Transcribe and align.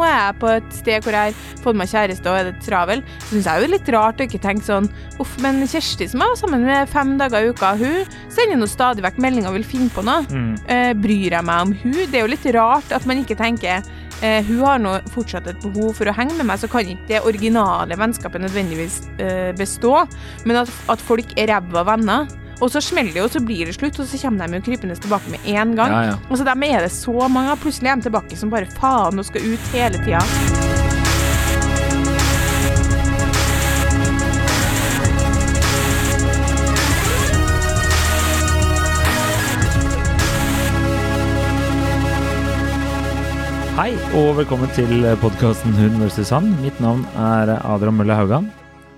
nå 0.00 0.06
er 0.08 0.16
jeg 0.16 0.36
på 0.40 0.50
et 0.54 0.74
sted 0.74 1.04
hvor 1.04 1.16
jeg 1.16 1.34
har 1.34 1.62
fått 1.64 1.78
meg 1.78 1.90
kjæreste 1.90 2.30
og 2.30 2.38
er 2.38 2.48
det 2.48 2.64
travel, 2.64 3.04
så 3.20 3.34
syns 3.34 3.48
jeg 3.50 3.62
jo 3.62 3.70
litt 3.74 3.92
rart 3.94 4.20
å 4.20 4.26
ikke 4.26 4.42
tenke 4.42 4.66
sånn 4.66 4.88
Uff, 5.20 5.36
men 5.44 5.60
Kjersti 5.68 6.08
som 6.10 6.22
jeg 6.22 6.32
var 6.32 6.40
sammen 6.40 6.64
med 6.64 6.90
fem 6.90 7.16
dager 7.20 7.44
i 7.44 7.52
uka, 7.52 7.74
hun 7.80 8.14
sender 8.32 8.60
nå 8.60 8.68
stadig 8.70 9.04
vekk 9.04 9.20
meldinger 9.20 9.52
og 9.52 9.58
vil 9.58 9.66
finne 9.68 9.90
på 9.92 10.04
noe. 10.06 10.24
Mm. 10.30 10.52
Eh, 10.72 10.92
bryr 10.96 11.36
jeg 11.36 11.46
meg 11.46 11.66
om 11.66 11.74
hun? 11.82 11.98
Det 12.00 12.20
er 12.20 12.24
jo 12.24 12.32
litt 12.32 12.46
rart 12.56 12.94
at 12.96 13.06
man 13.08 13.20
ikke 13.20 13.36
tenker 13.38 13.84
eh, 14.24 14.40
hun 14.48 14.62
har 14.64 14.80
nå 14.82 14.96
fortsatt 15.12 15.48
et 15.50 15.60
behov 15.64 15.92
for 15.98 16.08
å 16.08 16.16
henge 16.16 16.36
med 16.38 16.48
meg, 16.48 16.60
så 16.62 16.70
kan 16.70 16.86
ikke 16.86 17.08
det 17.10 17.24
originale 17.28 17.98
vennskapet 18.00 18.44
nødvendigvis 18.46 19.02
eh, 19.20 19.50
bestå. 19.58 20.06
Men 20.48 20.62
at, 20.64 20.72
at 20.92 21.04
folk 21.04 21.36
er 21.36 21.52
ræva 21.52 21.84
venner. 21.92 22.30
Og 22.60 22.68
så 22.68 22.80
smeller 22.84 23.14
det 23.16 23.22
jo, 23.22 23.28
så 23.32 23.40
blir 23.40 23.64
det 23.64 23.72
slutt, 23.72 23.96
og 24.02 24.08
så 24.08 24.18
kommer 24.20 24.50
de 24.50 24.58
jo 24.58 24.64
krypende 24.66 24.96
tilbake 25.00 25.32
med 25.32 25.46
en 25.48 25.70
gang. 25.78 25.92
Ja, 25.94 26.00
ja. 26.10 26.16
Og 26.28 26.36
så 26.36 26.44
dem 26.44 26.64
er 26.66 26.84
det 26.84 26.92
så 26.92 27.14
mange 27.32 27.54
av. 27.54 27.60
Plutselig 27.62 27.88
er 27.88 27.96
de 27.96 28.08
tilbake 28.10 28.36
som 28.36 28.52
bare 28.52 28.68
faen 28.76 29.16
og 29.16 29.24
skal 29.24 29.46
ut 29.48 29.70
hele 29.72 30.00
tida. 30.04 30.20
Hei, 43.80 43.94
og 44.12 44.34
velkommen 44.36 44.68
til 44.76 45.06
podkasten 45.22 45.72
Hun 45.78 45.96
versus 46.02 46.28
han. 46.36 46.52
Mitt 46.60 46.76
navn 46.84 47.06
er 47.16 47.54
Adrian 47.64 47.96
Mølle 47.96 48.18
Haugan. 48.18 48.50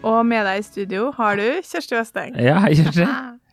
Og 0.03 0.27
med 0.27 0.43
deg 0.49 0.59
i 0.59 0.67
studio 0.67 1.13
har 1.15 1.39
du 1.39 1.47
Kjersti 1.63 1.95
Westeng. 1.95 2.35
Ja, 2.43 2.59
hei, 2.65 2.75
Kjersti. 2.75 3.07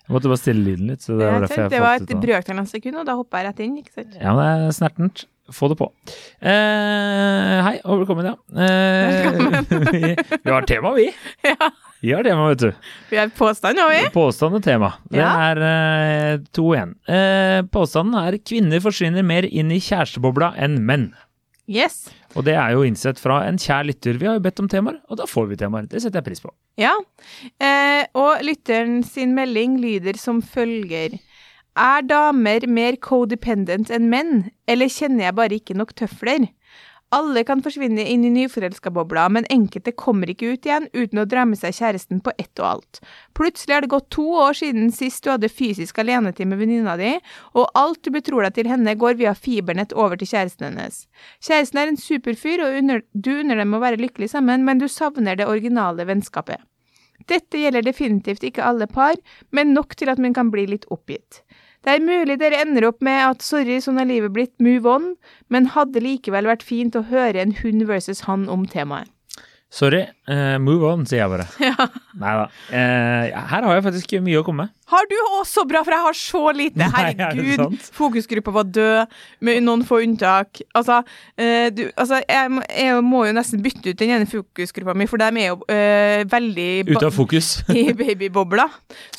Jeg 0.09 0.15
måtte 0.15 0.29
bare 0.31 0.41
stille 0.41 0.63
lyden 0.65 0.87
litt. 0.89 1.03
så 1.05 1.13
Det 1.19 1.25
var 1.29 1.43
tenkte 1.45 1.69
det 1.69 1.79
var 1.83 1.99
et 1.99 2.13
brøkdel 2.17 2.57
av 2.57 2.63
et 2.65 2.71
sekund, 2.71 2.95
og 2.97 3.05
da 3.05 3.13
hoppa 3.19 3.37
jeg 3.43 3.45
rett 3.51 3.59
inn. 3.61 3.75
ikke 3.77 3.93
sant? 3.93 4.15
Ja, 4.17 4.31
men 4.33 4.41
det 4.41 4.71
er 4.71 4.73
snertent. 4.79 5.25
Få 5.53 5.69
det 5.69 5.77
på. 5.79 5.87
Eh, 6.45 7.59
hei, 7.65 7.75
og 7.85 8.01
velkommen, 8.03 8.25
ja. 8.25 8.35
Eh, 8.53 9.61
vi, 9.93 10.01
vi 10.45 10.51
har 10.53 10.65
tema, 10.69 10.91
vi. 10.97 11.07
Ja, 11.49 11.69
Vi 12.01 12.11
har 12.15 12.23
tema, 12.23 12.47
vet 12.49 12.61
du. 12.63 12.69
Vi 13.09 13.17
har 13.19 13.29
påstand, 13.37 13.77
har 13.81 13.89
vi? 13.91 14.01
Påstand 14.13 14.55
og 14.59 14.63
tema. 14.65 14.93
Det 15.11 15.19
Ja. 15.21 15.29
er 15.51 15.61
eh, 15.69 16.37
to 16.55 16.69
igjen. 16.73 16.93
Eh, 17.09 17.61
påstanden 17.73 18.15
er 18.21 18.37
kvinner 18.41 18.79
forsvinner 18.81 19.25
mer 19.25 19.45
inn 19.45 19.71
i 19.75 19.79
kjærestebobla 19.83 20.53
enn 20.57 20.79
menn. 20.85 21.09
Yes. 21.69 22.07
Og 22.37 22.45
det 22.45 22.53
er 22.53 22.75
jo 22.75 22.83
innsett 22.85 23.19
fra 23.21 23.39
en 23.47 23.57
kjær 23.59 23.87
lytter. 23.87 24.19
Vi 24.21 24.27
har 24.29 24.37
jo 24.37 24.43
bedt 24.45 24.61
om 24.61 24.69
temaer, 24.69 24.99
og 25.09 25.17
da 25.17 25.25
får 25.29 25.49
vi 25.49 25.57
temaer. 25.59 25.87
Det 25.89 26.01
setter 26.03 26.21
jeg 26.21 26.27
pris 26.27 26.43
på. 26.43 26.51
Ja. 26.79 26.93
Eh, 27.57 28.03
og 28.17 28.43
lytteren 28.45 29.01
sin 29.07 29.33
melding 29.37 29.79
lyder 29.81 30.19
som 30.21 30.43
følger. 30.45 31.17
Er 31.79 32.05
damer 32.05 32.65
mer 32.67 32.97
codependent 33.01 33.91
enn 33.93 34.09
menn, 34.11 34.33
eller 34.69 34.91
kjenner 34.91 35.29
jeg 35.29 35.37
bare 35.37 35.59
ikke 35.61 35.77
nok 35.79 35.95
tøfler? 35.97 36.49
Alle 37.09 37.41
kan 37.41 37.61
forsvinne 37.65 38.03
inn 38.05 38.21
i 38.27 38.29
nyforelska-bobla, 38.29 39.23
men 39.33 39.47
enkelte 39.49 39.95
kommer 39.97 40.29
ikke 40.29 40.51
ut 40.53 40.67
igjen 40.67 40.83
uten 40.93 41.21
å 41.23 41.25
dra 41.25 41.41
med 41.49 41.57
seg 41.57 41.73
kjæresten 41.73 42.19
på 42.21 42.33
ett 42.37 42.61
og 42.61 42.67
alt. 42.67 42.99
Plutselig 43.33 43.75
er 43.75 43.81
det 43.81 43.89
gått 43.95 44.11
to 44.13 44.27
år 44.43 44.53
siden 44.59 44.91
sist 44.93 45.23
du 45.25 45.31
hadde 45.31 45.49
fysisk 45.49 45.97
alenetid 46.03 46.51
med 46.51 46.61
venninna 46.61 46.93
di, 47.01 47.15
og 47.57 47.71
alt 47.79 48.03
du 48.05 48.11
betror 48.13 48.45
deg 48.45 48.59
til 48.59 48.69
henne 48.69 48.93
går 49.01 49.17
via 49.17 49.33
fibernett 49.33 49.95
over 49.97 50.21
til 50.21 50.29
kjæresten 50.29 50.67
hennes. 50.69 51.07
Kjæresten 51.41 51.81
er 51.81 51.89
en 51.89 51.97
superfyr, 51.97 52.61
og 52.67 52.77
under, 52.83 53.01
du 53.13 53.31
unner 53.39 53.63
dem 53.63 53.73
å 53.73 53.81
være 53.81 54.01
lykkelig 54.03 54.29
sammen, 54.35 54.67
men 54.67 54.77
du 54.77 54.85
savner 54.85 55.39
det 55.39 55.49
originale 55.49 56.05
vennskapet. 56.05 56.61
Dette 57.29 57.57
gjelder 57.57 57.89
definitivt 57.89 58.45
ikke 58.45 58.63
alle 58.69 58.85
par, 58.85 59.17
men 59.49 59.73
nok 59.73 59.97
til 59.97 60.13
at 60.13 60.21
man 60.21 60.37
kan 60.37 60.53
bli 60.53 60.69
litt 60.69 60.85
oppgitt. 60.93 61.41
Det 61.85 61.95
er 61.95 62.03
mulig 62.03 62.35
dere 62.41 62.59
ender 62.59 62.89
opp 62.89 62.99
med 63.05 63.21
at 63.23 63.43
sorry, 63.45 63.77
sånn 63.81 64.01
er 64.01 64.09
livet 64.09 64.33
blitt, 64.35 64.55
move 64.59 64.89
on, 64.89 65.13
men 65.47 65.71
hadde 65.75 66.03
likevel 66.03 66.49
vært 66.49 66.65
fint 66.65 66.97
å 66.99 67.05
høre 67.07 67.39
en 67.39 67.55
hund 67.61 67.85
versus 67.87 68.25
han 68.27 68.49
om 68.51 68.65
temaet. 68.67 69.07
Sorry. 69.69 70.07
Eh, 70.29 70.57
move 70.61 70.87
on, 70.89 71.05
sier 71.09 71.25
jeg 71.25 71.33
bare. 71.35 71.47
Ja. 71.69 71.89
Nei 72.19 72.31
da. 72.35 72.45
Uh, 72.71 73.25
her 73.51 73.65
har 73.67 73.77
jeg 73.77 73.85
faktisk 73.85 74.13
mye 74.25 74.39
å 74.41 74.45
komme 74.45 74.65
med. 74.65 74.75
Har 74.89 75.05
du 75.05 75.15
også 75.37 75.63
bra, 75.69 75.83
for 75.85 75.93
jeg 75.93 76.01
har 76.01 76.15
så 76.17 76.41
lite. 76.55 76.87
Er 76.87 77.11
Herregud, 77.13 77.75
fokusgruppa 77.93 78.53
var 78.55 78.65
død, 78.73 79.19
med 79.45 79.59
noen 79.61 79.83
få 79.85 79.99
unntak. 80.01 80.63
Altså, 80.75 81.03
uh, 81.05 81.67
du, 81.75 81.83
altså 81.93 82.23
jeg, 82.23 82.63
jeg 82.73 83.03
må 83.05 83.21
jo 83.27 83.35
nesten 83.37 83.61
bytte 83.63 83.93
ut 83.93 84.01
den 84.01 84.15
ene 84.15 84.29
fokusgruppa 84.29 84.95
mi, 84.97 85.07
for 85.09 85.21
de 85.21 85.29
er 85.29 85.51
jo 85.51 85.59
eh, 85.69 86.23
veldig 86.29 86.69
Ute 86.89 87.05
av 87.05 87.13
fokus. 87.15 87.51
i 87.79 87.85
babybobla. 87.93 88.65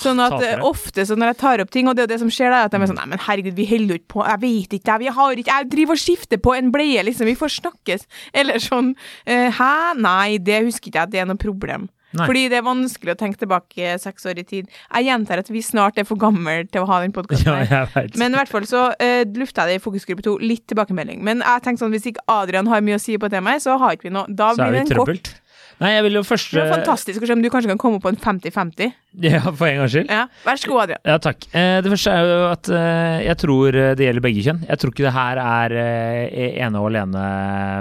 Sånn 0.01 0.21
at 0.25 0.37
eh, 0.43 0.65
ofte 0.67 1.07
så 1.07 1.17
når 1.19 1.33
jeg 1.33 1.41
tar 1.45 1.65
opp 1.65 1.73
ting, 1.75 1.89
og 1.89 1.97
det 1.97 2.05
er 2.05 2.09
jo 2.09 2.13
det 2.15 2.21
som 2.25 2.33
skjer 2.35 2.53
da, 2.53 2.65
at 2.67 2.75
de 2.75 2.81
er 2.81 2.91
sånn 2.91 2.99
Nei, 3.01 3.07
men 3.15 3.23
herregud, 3.25 3.55
vi 3.57 3.65
holder 3.71 3.95
jo 3.95 4.01
ikke 4.03 4.13
på, 4.13 4.25
jeg 4.27 4.41
vet 4.43 4.75
ikke, 4.77 4.91
jeg, 4.91 5.01
vi 5.05 5.15
har 5.17 5.41
ikke, 5.41 5.55
jeg 5.55 5.71
driver 5.73 5.97
og 5.97 6.03
skifter 6.03 6.43
på 6.43 6.53
en 6.59 6.73
bleie, 6.75 7.05
liksom, 7.07 7.31
vi 7.31 7.37
får 7.39 7.55
snakkes. 7.61 8.05
Eller 8.37 8.61
sånn 8.61 8.93
eh, 9.25 9.49
Hæ? 9.57 9.71
Nei, 10.01 10.37
det 10.43 10.59
husker 10.67 10.91
ikke 10.91 11.00
jeg 11.00 11.00
at 11.07 11.13
det 11.13 11.23
er 11.23 11.29
noe 11.31 11.41
problem. 11.41 11.89
Nei. 12.11 12.27
Fordi 12.27 12.41
det 12.51 12.57
er 12.59 12.65
vanskelig 12.67 13.13
å 13.13 13.19
tenke 13.19 13.39
tilbake 13.39 13.93
seks 14.03 14.25
år 14.27 14.41
i 14.43 14.45
tid. 14.47 14.71
Jeg 14.89 15.07
gjentar 15.07 15.43
at 15.43 15.51
vi 15.53 15.61
snart 15.63 15.99
er 16.01 16.07
for 16.09 16.19
gamle 16.19 16.65
til 16.67 16.83
å 16.83 16.89
ha 16.91 16.99
den 17.05 17.15
podkasten 17.15 17.69
Ja. 17.71 17.85
Men 18.19 18.35
i 18.35 18.41
hvert 18.41 18.51
fall 18.51 18.67
så 18.67 18.89
uh, 18.91 19.21
lufta 19.39 19.69
jeg 19.69 19.77
det 19.77 19.79
i 19.79 19.85
fokusgruppe 19.85 20.25
to 20.27 20.35
litt 20.43 20.65
tilbakemelding. 20.71 21.23
Men 21.27 21.45
jeg 21.45 21.63
tenkte 21.63 21.85
sånn, 21.85 21.95
hvis 21.95 22.09
ikke 22.11 22.25
Adrian 22.31 22.71
har 22.71 22.83
mye 22.83 22.99
å 22.99 23.03
si 23.03 23.15
på 23.21 23.31
temaet, 23.31 23.63
så 23.63 23.79
har 23.79 23.95
ikke 23.95 24.09
vi 24.09 24.15
noe. 24.17 24.27
Da 24.27 24.51
Så 24.57 24.67
blir 24.67 24.81
det 24.81 24.83
en 24.89 24.99
kort. 25.05 25.33
Nei, 25.81 25.95
jeg 25.95 26.05
vil 26.05 26.19
jo 26.19 26.21
først 26.29 26.51
Det 26.53 26.61
er 26.61 26.75
fantastisk 26.75 27.23
å 27.25 27.29
se 27.29 27.33
om 27.33 27.41
du 27.41 27.49
kanskje 27.53 27.71
kan 27.71 27.79
komme 27.81 28.01
på 28.05 28.11
en 28.13 28.19
50-50. 28.21 28.91
Ja, 29.25 29.41
for 29.49 29.65
en 29.65 29.79
gangs 29.81 29.95
skyld. 29.95 30.11
Ja, 30.13 30.27
Vær 30.45 30.61
så 30.61 30.69
god, 30.69 30.83
Adrian. 30.83 31.01
Ja, 31.09 31.17
takk. 31.25 31.47
Eh, 31.57 31.79
det 31.81 31.93
første 31.95 32.13
er 32.13 32.29
jo 32.29 32.43
at 32.51 32.69
eh, 32.77 33.21
jeg 33.25 33.39
tror 33.41 33.79
eh, 33.81 33.93
det 33.97 34.05
gjelder 34.05 34.25
begge 34.27 34.45
kjønn. 34.45 34.61
Jeg 34.69 34.83
tror 34.83 34.93
ikke 34.93 35.07
det 35.07 35.15
her 35.17 35.41
er 35.43 35.77
ene 36.67 36.83
og 36.83 36.91
alene 36.91 37.25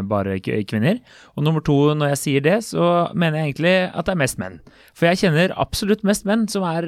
bare 0.08 0.40
kvinner. 0.40 1.02
Og 1.36 1.44
nummer 1.44 1.66
to, 1.66 1.78
når 2.00 2.14
jeg 2.14 2.22
sier 2.24 2.48
det, 2.48 2.56
så 2.70 3.10
mener 3.12 3.42
jeg 3.42 3.52
egentlig 3.52 3.76
at 3.92 4.08
det 4.08 4.16
er 4.16 4.24
mest 4.24 4.40
menn. 4.40 4.58
For 4.96 5.10
jeg 5.10 5.22
kjenner 5.26 5.58
absolutt 5.60 6.08
mest 6.08 6.28
menn 6.30 6.48
som 6.52 6.64
er 6.72 6.88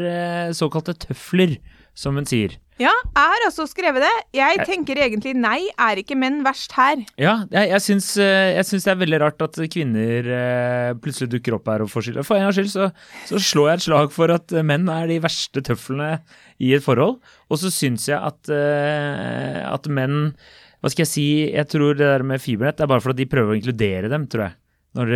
såkalte 0.56 0.96
tøfler, 1.08 1.58
som 1.98 2.16
hun 2.18 2.28
sier. 2.28 2.58
Ja, 2.82 2.92
jeg 3.14 3.30
har 3.30 3.44
også 3.46 3.68
skrevet 3.70 4.02
det. 4.02 4.12
Jeg 4.34 4.64
tenker 4.66 4.98
egentlig 5.04 5.34
nei, 5.38 5.68
er 5.80 6.00
ikke 6.02 6.16
menn 6.18 6.40
verst 6.46 6.74
her? 6.74 7.02
Ja, 7.20 7.42
jeg, 7.52 7.70
jeg, 7.76 7.84
syns, 7.86 8.08
eh, 8.22 8.58
det 8.58 8.80
er 8.90 9.02
veldig 9.02 9.20
rart 9.22 9.44
at 9.46 9.60
kvinner 9.74 10.30
eh, 10.38 10.94
plutselig 11.02 11.30
dukker 11.36 11.60
opp 11.60 11.70
her 11.70 11.84
og 11.86 11.92
får 11.92 12.08
skyld. 12.08 12.22
For 12.26 12.40
en 12.40 12.48
gangs 12.48 12.58
skyld 12.58 12.72
så, 12.74 12.88
så 13.30 13.42
slår 13.52 13.70
jeg 13.70 13.82
et 13.82 13.86
slag 13.86 14.16
for 14.16 14.34
at 14.34 14.56
eh, 14.56 14.66
menn 14.66 14.90
er 14.90 15.12
de 15.12 15.20
verste 15.22 15.62
tøflene 15.68 16.16
i 16.64 16.72
et 16.78 16.86
forhold. 16.86 17.20
Og 17.52 17.62
så 17.62 17.70
syns 17.74 18.08
jeg 18.10 18.18
at, 18.18 18.50
at 18.50 19.88
menn 19.92 20.34
Hva 20.82 20.90
skal 20.90 21.04
jeg 21.04 21.12
si? 21.12 21.28
Jeg 21.52 21.68
tror 21.70 21.98
det 21.98 22.08
der 22.08 22.26
med 22.26 22.42
fibernett 22.42 22.82
er 22.82 22.90
bare 22.90 23.04
for 23.04 23.14
at 23.14 23.20
de 23.20 23.30
prøver 23.30 23.54
å 23.54 23.60
inkludere 23.60 24.10
dem, 24.10 24.26
tror 24.32 24.48
jeg. 24.48 24.58
Når 24.98 25.14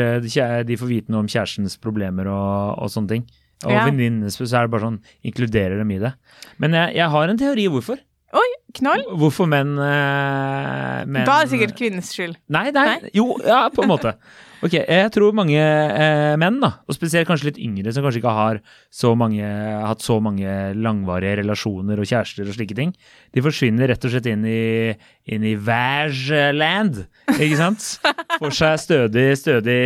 de 0.68 0.78
får 0.80 0.92
vite 0.92 1.12
noe 1.12 1.26
om 1.26 1.32
kjærestens 1.32 1.80
problemer 1.82 2.30
og, 2.32 2.78
og 2.86 2.94
sånne 2.94 3.16
ting. 3.16 3.26
Og 3.64 3.72
Ja. 3.72 3.86
venninnene 3.88 4.28
så 4.34 4.44
er 4.44 4.68
det 4.68 4.72
bare 4.76 4.84
sånn 4.90 5.00
inkluderer 5.24 5.78
dem 5.80 5.92
i 5.96 6.02
det. 6.04 6.14
Men 6.60 6.72
jeg, 6.74 6.96
jeg 7.00 7.10
har 7.10 7.30
en 7.30 7.38
teori 7.40 7.68
hvorfor. 7.72 7.98
Oi, 8.36 8.50
knall. 8.76 9.06
Hvorfor 9.16 9.48
menn, 9.48 9.78
eh, 9.80 11.06
menn 11.08 11.24
Da 11.26 11.38
er 11.40 11.46
det 11.46 11.54
sikkert 11.54 11.78
kvinnens 11.78 12.10
skyld. 12.12 12.36
Nei, 12.52 12.66
nei, 12.76 12.84
Nei? 13.00 13.12
jo, 13.16 13.38
ja, 13.46 13.70
på 13.72 13.84
en 13.86 13.94
måte. 13.94 14.16
Ok, 14.66 14.72
jeg 14.80 15.12
tror 15.14 15.34
mange 15.36 15.60
eh, 15.60 16.34
menn, 16.42 16.56
da, 16.64 16.72
og 16.88 16.96
spesielt 16.96 17.28
kanskje 17.28 17.52
litt 17.52 17.60
yngre, 17.62 17.92
som 17.94 18.02
kanskje 18.02 18.18
ikke 18.22 18.32
har 18.34 18.60
så 18.90 19.12
mange, 19.14 19.44
hatt 19.46 20.02
så 20.02 20.16
mange 20.24 20.48
langvarige 20.80 21.36
relasjoner 21.44 22.00
og 22.02 22.08
kjærester 22.10 22.48
og 22.50 22.56
slike 22.56 22.74
ting, 22.74 22.96
de 23.36 23.44
forsvinner 23.46 23.92
rett 23.92 24.08
og 24.08 24.16
slett 24.16 24.26
inn 24.32 24.48
i, 24.50 24.96
inn 25.30 25.46
i 25.46 25.54
Vag-land, 25.68 27.04
ikke 27.36 27.60
sant? 27.60 27.86
Får 28.42 28.58
seg 28.58 28.82
stødig, 28.88 29.28
stødig 29.44 29.78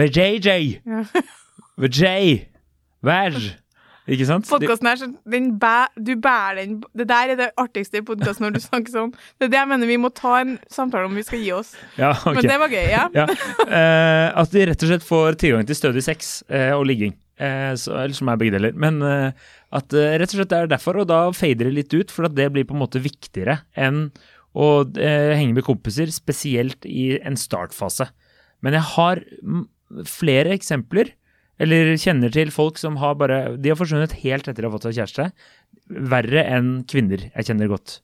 VJJ. 0.00 0.56
VJ. 1.80 2.46
Vaj. 3.02 3.36
Ikke 4.10 4.26
sant? 4.26 4.48
Podkasten 4.50 4.88
her, 4.90 5.02
den 5.30 5.52
bæ, 5.62 5.86
du 5.94 6.16
bærer 6.18 6.58
den 6.58 6.80
Det 6.98 7.04
der 7.06 7.32
er 7.32 7.38
det 7.38 7.48
artigste 7.60 8.00
i 8.00 8.04
podkasten 8.06 8.44
når 8.44 8.56
du 8.56 8.60
snakker 8.68 8.90
sånn. 8.90 9.12
Det 9.38 9.46
er 9.46 9.52
det 9.52 9.60
jeg 9.60 9.70
mener 9.70 9.90
vi 9.90 9.98
må 10.02 10.10
ta 10.14 10.40
en 10.42 10.56
samtale 10.72 11.06
om 11.06 11.14
vi 11.14 11.22
skal 11.26 11.42
gi 11.42 11.52
oss. 11.54 11.72
Ja, 12.00 12.10
okay. 12.10 12.40
Men 12.40 12.50
det 12.50 12.58
var 12.64 12.74
gøy, 12.74 12.86
ja. 12.90 13.04
ja. 13.14 13.26
eh, 13.68 14.28
at 14.42 14.54
de 14.54 14.66
rett 14.72 14.84
og 14.84 14.90
slett 14.90 15.06
får 15.06 15.38
tilgang 15.42 15.68
til 15.68 15.78
stødig 15.78 16.02
sex 16.04 16.40
eh, 16.50 16.72
og 16.74 16.84
ligging. 16.90 17.14
Eh, 17.38 17.70
så, 17.78 17.94
eller 18.02 18.18
som 18.18 18.32
er 18.32 18.42
begge 18.42 18.56
deler. 18.56 18.74
Men 18.74 18.98
eh, 19.06 19.48
at 19.78 19.94
eh, 19.96 20.18
rett 20.18 20.34
og 20.34 20.40
slett 20.40 20.50
det 20.50 20.60
er 20.64 20.74
derfor, 20.74 20.98
og 20.98 21.08
da 21.10 21.22
fader 21.36 21.70
det 21.70 21.76
litt 21.78 21.94
ut, 21.94 22.12
for 22.12 22.26
at 22.26 22.34
det 22.36 22.50
blir 22.54 22.66
på 22.66 22.74
en 22.74 22.82
måte 22.82 23.02
viktigere 23.02 23.60
enn 23.78 24.08
å 24.52 24.82
eh, 24.98 25.32
henge 25.38 25.56
med 25.56 25.66
kompiser, 25.66 26.10
spesielt 26.12 26.90
i 26.90 27.12
en 27.22 27.38
startfase. 27.38 28.10
Men 28.66 28.76
jeg 28.76 28.88
har 28.96 29.22
flere 30.10 30.52
eksempler, 30.58 31.14
eller 31.60 31.92
kjenner 32.00 32.32
til 32.32 32.50
folk 32.54 32.78
som 32.80 32.96
har 33.02 33.18
bare 33.20 33.56
De 33.60 33.72
har 33.72 33.78
forsvunnet 33.78 34.14
helt 34.22 34.48
etter 34.48 34.62
de 34.62 34.68
har 34.68 34.74
fått 34.74 34.88
seg 34.88 35.02
kjæreste. 35.02 35.28
Verre 36.12 36.46
enn 36.48 36.72
kvinner 36.88 37.28
jeg 37.28 37.48
kjenner 37.50 37.70
godt. 37.72 38.00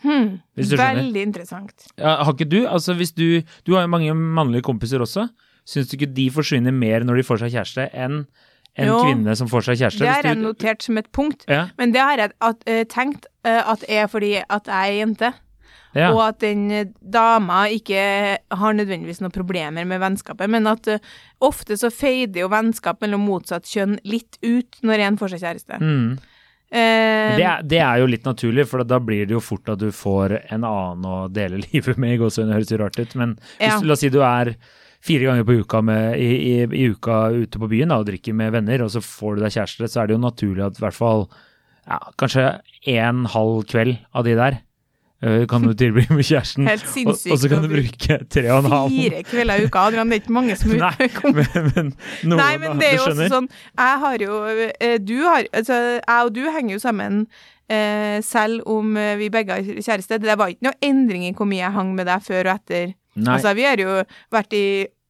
Hmm. 0.00 0.40
Veldig 0.56 1.22
interessant. 1.22 1.90
Ja, 2.00 2.16
har 2.24 2.32
ikke 2.32 2.48
du? 2.48 2.62
Altså 2.66 2.96
hvis 2.96 3.12
du 3.12 3.42
Du 3.66 3.74
har 3.76 3.84
jo 3.84 3.92
mange 3.92 4.14
mannlige 4.14 4.64
kompiser 4.66 5.02
også. 5.04 5.28
Syns 5.68 5.90
du 5.90 5.98
ikke 5.98 6.14
de 6.14 6.30
forsvinner 6.32 6.72
mer 6.74 7.04
når 7.04 7.20
de 7.20 7.26
får 7.28 7.44
seg 7.44 7.52
kjæreste, 7.54 7.84
enn 7.92 8.24
en 8.78 8.88
Jo, 8.88 8.96
kvinne 9.04 9.34
som 9.36 9.50
får 9.50 9.68
seg 9.68 9.82
kjæreste? 9.82 10.02
Det 10.02 10.10
har 10.10 10.26
jeg 10.30 10.40
notert 10.40 10.82
som 10.82 10.98
et 10.98 11.10
punkt. 11.12 11.44
Ja, 11.50 11.68
Men 11.78 11.92
det 11.92 12.00
har 12.00 12.18
jeg 12.18 12.32
at, 12.40 12.64
uh, 12.66 12.82
tenkt 12.90 13.28
uh, 13.46 13.72
at 13.74 13.84
er 13.88 14.08
fordi 14.10 14.32
at 14.40 14.70
jeg 14.70 14.94
er 14.94 14.98
jente. 15.02 15.32
Ja. 15.96 16.12
og 16.14 16.20
at 16.28 16.38
den 16.44 16.70
eh, 16.70 16.84
dama 17.02 17.64
ikke 17.74 18.02
har 18.54 18.74
nødvendigvis 18.78 19.18
noen 19.24 19.32
problemer 19.34 19.84
med 19.90 19.98
vennskapet, 20.02 20.46
men 20.52 20.66
at 20.70 20.86
uh, 20.86 20.98
ofte 21.42 21.74
så 21.80 21.90
feider 21.90 22.44
jo 22.44 22.50
vennskap 22.52 23.00
mellom 23.02 23.24
motsatt 23.26 23.66
kjønn 23.66 23.96
litt 24.06 24.38
ut 24.46 24.78
når 24.86 25.02
en 25.08 25.18
får 25.18 25.32
seg 25.34 25.42
kjæreste. 25.48 25.80
Mm. 25.82 26.12
Uh, 26.70 27.34
Det, 27.34 27.42
er- 27.42 27.62
det 27.66 27.80
er 27.82 27.98
jo 27.98 28.06
litt 28.06 28.24
naturlig, 28.28 28.68
for 28.70 28.84
da 28.86 29.00
blir 29.02 29.26
det 29.26 29.34
jo 29.34 29.40
fort 29.42 29.68
at 29.72 29.80
du 29.82 29.88
får 29.90 30.36
en 30.54 30.62
annen 30.68 31.08
å 31.10 31.16
dele 31.32 31.58
livet 31.72 31.98
med. 31.98 32.14
i 32.14 32.18
Det 32.22 32.46
høres 32.54 32.70
jo 32.70 32.78
rart 32.84 32.98
ut, 33.02 33.16
men 33.18 33.34
hvis, 33.58 33.66
Ja. 33.72 33.80
la 33.82 33.92
oss 33.98 34.00
si 34.06 34.08
du 34.14 34.20
er 34.22 34.54
fire 35.02 35.24
ganger 35.26 35.44
på 35.48 35.58
uka 35.64 35.80
med, 35.82 36.18
i, 36.20 36.30
i, 36.52 36.56
i 36.70 36.86
uka 36.92 37.30
ute 37.34 37.58
på 37.58 37.66
byen 37.72 37.88
da, 37.90 37.98
og 37.98 38.06
drikker 38.06 38.34
med 38.36 38.52
venner, 38.52 38.82
og 38.84 38.90
så 38.94 39.00
får 39.02 39.36
du 39.38 39.42
deg 39.42 39.54
kjæreste, 39.58 39.88
så 39.90 40.02
er 40.02 40.06
det 40.06 40.14
jo 40.18 40.22
naturlig 40.22 40.62
at 40.66 40.78
i 40.78 40.84
hvert 40.84 40.94
fall 41.02 41.26
ja, 41.88 41.98
kanskje 42.20 42.60
en 42.94 43.24
halv 43.32 43.64
kveld 43.66 43.96
av 44.14 44.24
de 44.28 44.34
der 44.38 44.60
kan 45.20 45.64
du 45.66 45.74
tilbringe 45.76 46.16
med 46.16 46.24
kjæresten. 46.24 46.64
Helt 46.68 46.86
og, 46.86 46.92
sinnssykt 46.94 47.34
og 47.34 47.38
så 47.42 47.50
kan 47.52 47.64
du 47.64 47.68
bruke 47.68 48.18
tre 48.32 48.44
og 48.54 48.64
en 48.64 48.72
halv. 48.72 48.94
Fire 48.94 49.22
kvelder 49.28 49.60
i 49.60 49.68
uka, 49.68 49.84
Adrian. 49.90 50.10
Det 50.10 50.16
er 50.16 50.22
ikke 50.24 50.36
mange 50.38 50.56
som 50.56 50.74
Nei, 50.86 51.08
men, 51.24 51.48
men 51.68 51.92
noen, 52.24 52.40
Nei, 52.40 52.50
men 52.62 52.80
det 52.80 52.88
er 52.88 52.96
jo 52.96 53.06
også 53.10 53.30
sånn 53.34 53.48
Jeg 53.52 53.98
har 54.04 54.24
jo 54.24 54.38
eh, 54.48 54.96
Du 55.02 55.16
har 55.26 55.44
Altså, 55.52 55.76
jeg 55.98 56.28
og 56.28 56.32
du 56.36 56.42
henger 56.48 56.76
jo 56.76 56.80
sammen 56.82 57.26
eh, 57.70 58.20
selv 58.26 58.64
om 58.70 58.96
eh, 58.96 59.16
vi 59.20 59.30
begge 59.32 59.58
har 59.58 59.82
kjæreste. 59.82 60.20
Det 60.22 60.38
var 60.38 60.52
ikke 60.52 60.70
noe 60.70 60.78
endring 60.84 61.26
i 61.28 61.34
hvor 61.36 61.48
mye 61.48 61.62
jeg 61.62 61.76
hang 61.76 61.92
med 61.98 62.08
deg 62.10 62.24
før 62.24 62.48
og 62.48 62.56
etter. 62.56 62.94
Nei. 63.18 63.36
Altså, 63.36 63.54
vi 63.58 63.66
har 63.66 63.80
jo 63.82 64.00
vært 64.32 64.56
i 64.56 64.66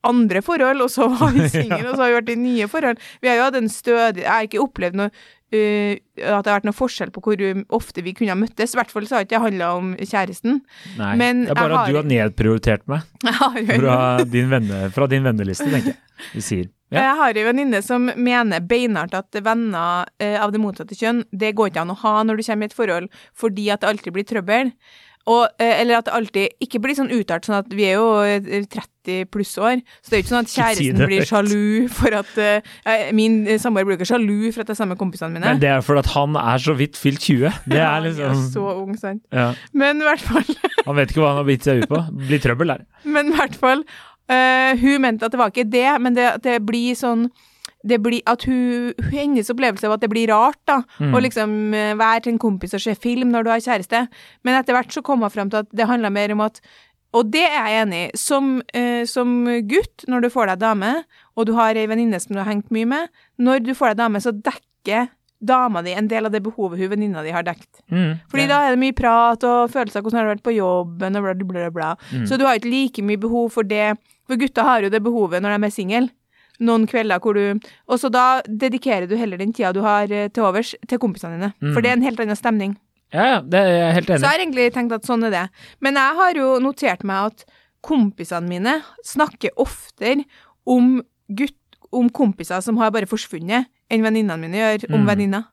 andre 0.08 0.40
forhold, 0.44 0.80
og 0.84 0.90
så 0.92 1.08
var 1.12 1.34
vi 1.36 1.48
single, 1.52 1.84
og 1.90 1.96
så 1.96 2.04
har 2.04 2.12
vi 2.12 2.18
vært 2.20 2.32
i 2.32 2.38
nye 2.40 2.68
forhold. 2.70 3.02
Vi 3.20 3.30
har 3.30 3.38
jo 3.38 3.48
hatt 3.48 3.58
en 3.60 3.72
stødig 3.72 4.24
Jeg 4.24 4.32
har 4.32 4.48
ikke 4.48 4.64
opplevd 4.64 5.00
noe 5.00 5.12
eh, 5.52 5.98
at 6.20 6.44
det 6.44 6.50
har 6.52 6.58
vært 6.60 6.68
noe 6.68 6.76
forskjell 6.76 7.12
på 7.14 7.22
hvor 7.24 7.42
ofte 7.76 8.02
vi 8.06 8.12
kunne 8.16 8.32
ha 8.34 8.38
møttes. 8.38 8.74
I 8.74 8.80
hvert 8.80 8.92
fall 8.92 9.06
så 9.08 9.18
har 9.18 9.26
ikke 9.26 9.36
det 9.36 9.44
handla 9.46 9.70
om 9.78 9.94
kjæresten. 9.98 10.60
Nei. 10.98 11.14
men 11.20 11.44
det 11.46 11.54
er 11.54 11.60
bare 11.62 11.80
at 11.84 11.90
du 11.92 11.98
har- 12.00 12.10
nedprioritert 12.10 12.86
meg 12.90 13.02
fra 13.80 13.96
din, 14.24 14.50
venne, 14.52 14.84
fra 14.94 15.08
din 15.10 15.24
venneliste, 15.26 15.68
tenker 15.72 15.94
jeg. 15.94 16.00
Vi 16.34 16.42
sier. 16.44 16.68
Ja. 16.90 17.04
Jeg 17.06 17.16
har 17.20 17.36
en 17.38 17.46
venninne 17.52 17.78
som 17.86 18.08
mener 18.18 18.60
beinhardt 18.66 19.14
at 19.14 19.36
venner 19.46 20.08
eh, 20.18 20.34
av 20.42 20.50
det 20.50 20.58
motsatte 20.60 20.96
kjønn, 20.98 21.22
det 21.30 21.52
går 21.56 21.70
ikke 21.70 21.84
an 21.84 21.92
å 21.94 22.00
ha 22.02 22.16
når 22.26 22.40
du 22.40 22.42
kommer 22.48 22.66
i 22.66 22.70
et 22.72 22.74
forhold, 22.76 23.06
fordi 23.38 23.68
at 23.70 23.84
det 23.84 23.92
alltid 23.92 24.16
blir 24.16 24.26
trøbbel. 24.26 24.72
Og, 25.28 25.48
eh, 25.60 25.80
eller 25.82 25.98
at 26.00 26.06
det 26.08 26.14
alltid 26.16 26.54
ikke 26.64 26.80
blir 26.80 26.96
sånn 26.96 27.10
utart, 27.12 27.44
sånn 27.44 27.58
at 27.60 27.68
vi 27.76 27.84
er 27.90 27.98
jo 27.98 28.06
eh, 28.24 28.64
30 28.64 29.26
pluss 29.32 29.52
år, 29.60 29.82
så 30.00 30.10
det 30.10 30.16
er 30.16 30.20
jo 30.20 30.24
ikke 30.24 30.32
sånn 30.32 30.46
at 30.46 30.52
kjæresten 30.54 31.02
blir 31.10 31.26
sjalu 31.28 31.88
for 31.92 32.16
at 32.18 32.32
uh, 32.40 33.10
Min 33.16 33.36
eh, 33.48 33.58
samboer 33.60 33.84
blir 33.88 33.98
ikke 33.98 34.08
sjalu 34.10 34.50
for 34.52 34.62
at 34.64 34.70
jeg 34.70 34.74
er 34.74 34.80
sammen 34.80 34.94
med 34.96 35.00
kompisene 35.02 35.32
mine. 35.36 35.44
Men 35.46 35.60
det 35.62 35.70
er 35.72 35.84
fordi 35.84 36.02
at 36.04 36.10
han 36.14 36.36
er 36.40 36.64
så 36.64 36.74
vidt 36.78 36.96
fylt 37.00 37.20
20. 37.20 37.52
Det 37.68 37.78
Ja, 37.80 37.90
er 37.98 38.06
liksom 38.08 38.42
så 38.54 38.64
ung, 38.80 38.96
sant. 39.00 39.22
ja. 39.32 39.50
Men 39.76 40.00
i 40.02 40.08
hvert 40.08 40.24
fall 40.24 40.48
Han 40.88 40.96
vet 40.96 41.12
ikke 41.12 41.20
hva 41.22 41.34
han 41.34 41.42
har 41.42 41.48
bitt 41.48 41.68
seg 41.68 41.82
ut 41.84 41.90
på. 41.92 42.00
Blir 42.24 42.40
trøbbel 42.40 42.72
der. 42.74 42.86
Men 43.04 43.32
i 43.34 43.36
hvert 43.36 43.58
fall 43.60 43.84
Uh, 44.30 44.76
Hun 44.78 45.00
mente 45.02 45.26
at 45.26 45.32
det 45.34 45.38
var 45.40 45.50
ikke 45.50 45.64
det, 45.66 45.88
men 45.98 46.14
det, 46.14 46.22
at 46.36 46.42
det 46.44 46.60
blir 46.62 46.94
sånn 46.94 47.24
det 47.86 48.00
blir 48.04 48.20
at 48.28 48.44
hun, 48.48 48.92
Hennes 49.12 49.50
opplevelse 49.52 49.88
av 49.88 49.96
at 49.96 50.04
det 50.04 50.10
blir 50.12 50.28
rart, 50.30 50.60
da. 50.68 50.82
Mm. 51.00 51.14
Å 51.16 51.22
liksom 51.24 51.56
eh, 51.76 51.94
være 51.98 52.26
til 52.26 52.34
en 52.34 52.42
kompis 52.42 52.76
og 52.76 52.84
se 52.84 52.94
film 52.98 53.32
når 53.32 53.46
du 53.46 53.50
har 53.54 53.64
kjæreste. 53.64 54.04
Men 54.44 54.58
etter 54.58 54.76
hvert 54.76 54.92
så 54.92 55.02
kom 55.04 55.24
hun 55.24 55.32
fram 55.32 55.52
til 55.52 55.62
at 55.62 55.70
det 55.72 55.88
handla 55.88 56.12
mer 56.12 56.34
om 56.36 56.44
at 56.44 56.60
Og 57.16 57.26
det 57.26 57.42
er 57.42 57.64
jeg 57.66 57.82
enig 57.82 58.00
i. 58.04 58.10
Som, 58.14 58.60
eh, 58.72 59.04
som 59.04 59.46
gutt, 59.66 60.04
når 60.06 60.22
du 60.22 60.28
får 60.30 60.52
deg 60.52 60.60
dame, 60.60 60.92
og 61.34 61.48
du 61.48 61.56
har 61.56 61.74
ei 61.74 61.88
venninne 61.90 62.20
som 62.20 62.36
du 62.36 62.38
har 62.38 62.46
hengt 62.46 62.70
mye 62.70 62.86
med, 62.86 63.08
når 63.38 63.64
du 63.66 63.72
får 63.74 63.94
deg 63.94 64.04
dame, 64.04 64.20
så 64.22 64.30
dekker 64.30 65.08
dama 65.40 65.82
di 65.82 65.94
en 65.96 66.06
del 66.06 66.28
av 66.28 66.32
det 66.32 66.42
behovet 66.44 66.78
hun 66.78 66.92
venninna 66.92 67.24
di 67.24 67.32
har 67.32 67.42
dekt. 67.42 67.80
Mm. 67.90 68.20
Fordi 68.30 68.46
da 68.46 68.60
er 68.62 68.76
det 68.76 68.82
mye 68.82 68.94
prat 68.94 69.42
og 69.48 69.72
følelser 69.72 69.98
av 69.98 70.04
hvordan 70.04 70.20
har 70.20 70.28
du 70.28 70.32
vært 70.34 70.46
på 70.46 70.54
jobben 70.54 71.16
og 71.16 71.24
bla, 71.24 71.34
bla, 71.34 71.50
bla, 71.50 71.70
bla. 71.74 71.90
Mm. 72.12 72.26
Så 72.28 72.36
du 72.38 72.44
har 72.44 72.60
ikke 72.60 72.70
like 72.70 73.02
mye 73.02 73.20
behov 73.20 73.50
for 73.56 73.66
det. 73.66 73.96
For 74.28 74.38
gutta 74.38 74.62
har 74.68 74.84
jo 74.84 74.92
det 74.92 75.02
behovet 75.02 75.42
når 75.42 75.56
de 75.56 75.66
er 75.66 75.74
single. 75.74 76.08
Noen 76.60 76.84
kvelder 76.90 77.22
hvor 77.24 77.36
du 77.36 77.70
Og 77.88 78.00
så 78.02 78.10
da 78.12 78.42
dedikerer 78.44 79.08
du 79.08 79.16
heller 79.16 79.40
den 79.40 79.54
tida 79.56 79.72
du 79.72 79.80
har 79.84 80.10
eh, 80.12 80.28
til 80.28 80.44
overs, 80.44 80.74
til 80.88 81.00
kompisene 81.02 81.38
dine. 81.38 81.52
Mm. 81.60 81.72
For 81.72 81.80
det 81.80 81.92
er 81.92 81.98
en 81.98 82.06
helt 82.06 82.20
annen 82.20 82.38
stemning. 82.38 82.76
Ja, 83.10 83.24
ja, 83.26 83.38
det 83.42 83.60
er 83.60 83.72
jeg 83.72 83.94
helt 83.98 84.10
enig. 84.10 84.20
Så 84.20 84.26
jeg 84.26 84.30
har 84.30 84.44
egentlig 84.44 84.66
tenkt 84.74 84.94
at 84.94 85.08
sånn 85.08 85.26
er 85.26 85.34
det. 85.34 85.46
Men 85.82 85.98
jeg 85.98 86.18
har 86.20 86.38
jo 86.38 86.50
notert 86.62 87.02
meg 87.08 87.32
at 87.32 87.56
kompisene 87.86 88.46
mine 88.46 88.76
snakker 89.06 89.56
oftere 89.58 90.26
om 90.68 91.00
gutt 91.26 91.56
om 91.90 92.10
kompiser 92.14 92.62
som 92.62 92.78
har 92.78 92.92
bare 92.94 93.08
forsvunnet, 93.10 93.66
enn 93.90 94.02
venninnene 94.06 94.38
mine 94.40 94.60
gjør 94.60 94.86
om 94.94 95.00
Mm. 95.02 95.08
venninner. 95.14 95.44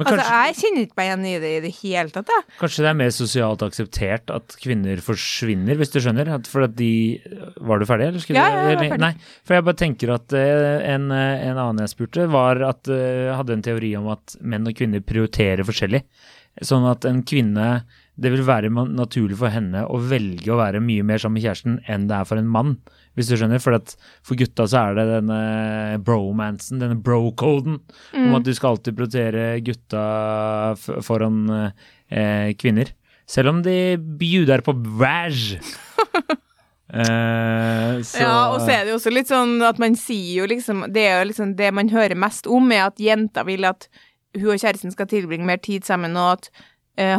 Altså, 0.00 0.16
kanskje, 0.16 0.36
jeg 0.46 0.54
kjenner 0.56 0.84
ikke 0.86 0.96
meg 0.96 1.06
igjen 1.06 1.24
i 1.28 1.32
det 1.42 1.48
i 1.52 1.60
det 1.66 1.70
hele 1.82 2.08
tatt, 2.14 2.30
jeg. 2.32 2.44
kanskje 2.58 2.80
det 2.84 2.88
er 2.88 2.94
mer 2.96 3.10
sosialt 3.12 3.60
akseptert 3.66 4.30
at 4.32 4.54
kvinner 4.62 4.96
forsvinner, 5.04 5.76
hvis 5.76 5.92
du 5.92 5.98
skjønner? 6.00 6.30
At 6.32 6.46
for 6.48 6.64
at 6.64 6.74
de 6.78 7.20
Var 7.60 7.78
du 7.78 7.84
ferdig, 7.84 8.06
eller? 8.08 8.20
Skulle 8.24 8.40
Ja, 8.40 8.46
ja, 8.48 8.62
jeg 8.70 8.76
var 8.78 8.84
ferdig. 8.88 9.00
Nei, 9.04 9.12
for 9.44 9.54
jeg 9.54 9.64
bare 9.68 9.80
tenker 9.82 10.14
at 10.14 10.32
eh, 10.32 10.94
en, 10.94 11.10
eh, 11.12 11.44
en 11.50 11.56
annen 11.60 11.84
jeg 11.84 11.92
spurte, 11.92 12.24
var 12.32 12.56
at 12.64 12.88
jeg 12.88 13.36
hadde 13.36 13.52
en 13.52 13.62
teori 13.68 13.92
om 14.00 14.08
at 14.16 14.36
menn 14.40 14.66
og 14.66 14.74
kvinner 14.80 15.04
prioriterer 15.04 15.60
forskjellig. 15.68 16.02
Sånn 16.64 16.88
at 16.90 17.04
en 17.04 17.22
kvinne 17.22 17.84
Det 18.18 18.30
vil 18.32 18.40
være 18.48 18.70
naturlig 18.72 19.36
for 19.36 19.52
henne 19.52 19.82
å 19.92 19.98
velge 20.00 20.48
å 20.48 20.56
være 20.56 20.80
mye 20.80 21.04
mer 21.04 21.18
sammen 21.20 21.36
med 21.36 21.44
kjæresten 21.44 21.74
enn 21.86 22.06
det 22.08 22.16
er 22.16 22.24
for 22.24 22.38
en 22.40 22.48
mann, 22.48 22.78
hvis 23.16 23.30
du 23.30 23.36
skjønner. 23.40 23.60
For, 23.62 23.74
at 23.78 23.94
for 24.22 24.36
gutta 24.38 24.66
så 24.68 24.82
er 24.90 24.98
det 25.00 25.06
denne 25.14 25.40
bromansen, 26.04 26.78
denne 26.82 26.98
bro-koden, 27.02 27.80
Mm. 28.12 28.28
om 28.28 28.34
at 28.38 28.44
du 28.46 28.52
skal 28.54 28.76
alltid 28.76 28.96
prioritere 28.96 29.60
gutta 29.66 30.04
foran 31.04 31.40
eh, 32.10 32.52
kvinner. 32.60 32.92
Selv 33.26 33.50
om 33.50 33.62
de 33.64 33.96
bjuder 33.98 34.62
på 34.62 34.76
ræsj. 35.00 35.56
Eh, 36.86 37.96
så 38.06 38.20
Ja, 38.22 38.34
og 38.52 38.60
så 38.62 38.70
er 38.70 38.84
det 38.84 38.92
jo 38.92 38.98
også 39.00 39.10
litt 39.10 39.26
sånn 39.26 39.56
at 39.66 39.80
man 39.82 39.96
sier 39.98 40.36
jo 40.38 40.44
liksom 40.46 40.84
Det 40.94 41.02
er 41.02 41.16
jo 41.18 41.32
liksom 41.32 41.56
det 41.58 41.72
man 41.74 41.90
hører 41.90 42.14
mest 42.14 42.46
om, 42.46 42.70
er 42.70 42.84
at 42.86 43.02
jenta 43.02 43.42
vil 43.48 43.66
at 43.66 43.88
hun 44.36 44.52
og 44.54 44.60
kjæresten 44.62 44.92
skal 44.94 45.08
tilbringe 45.10 45.48
mer 45.48 45.58
tid 45.58 45.82
sammen, 45.88 46.14
og 46.14 46.36
at 46.36 46.50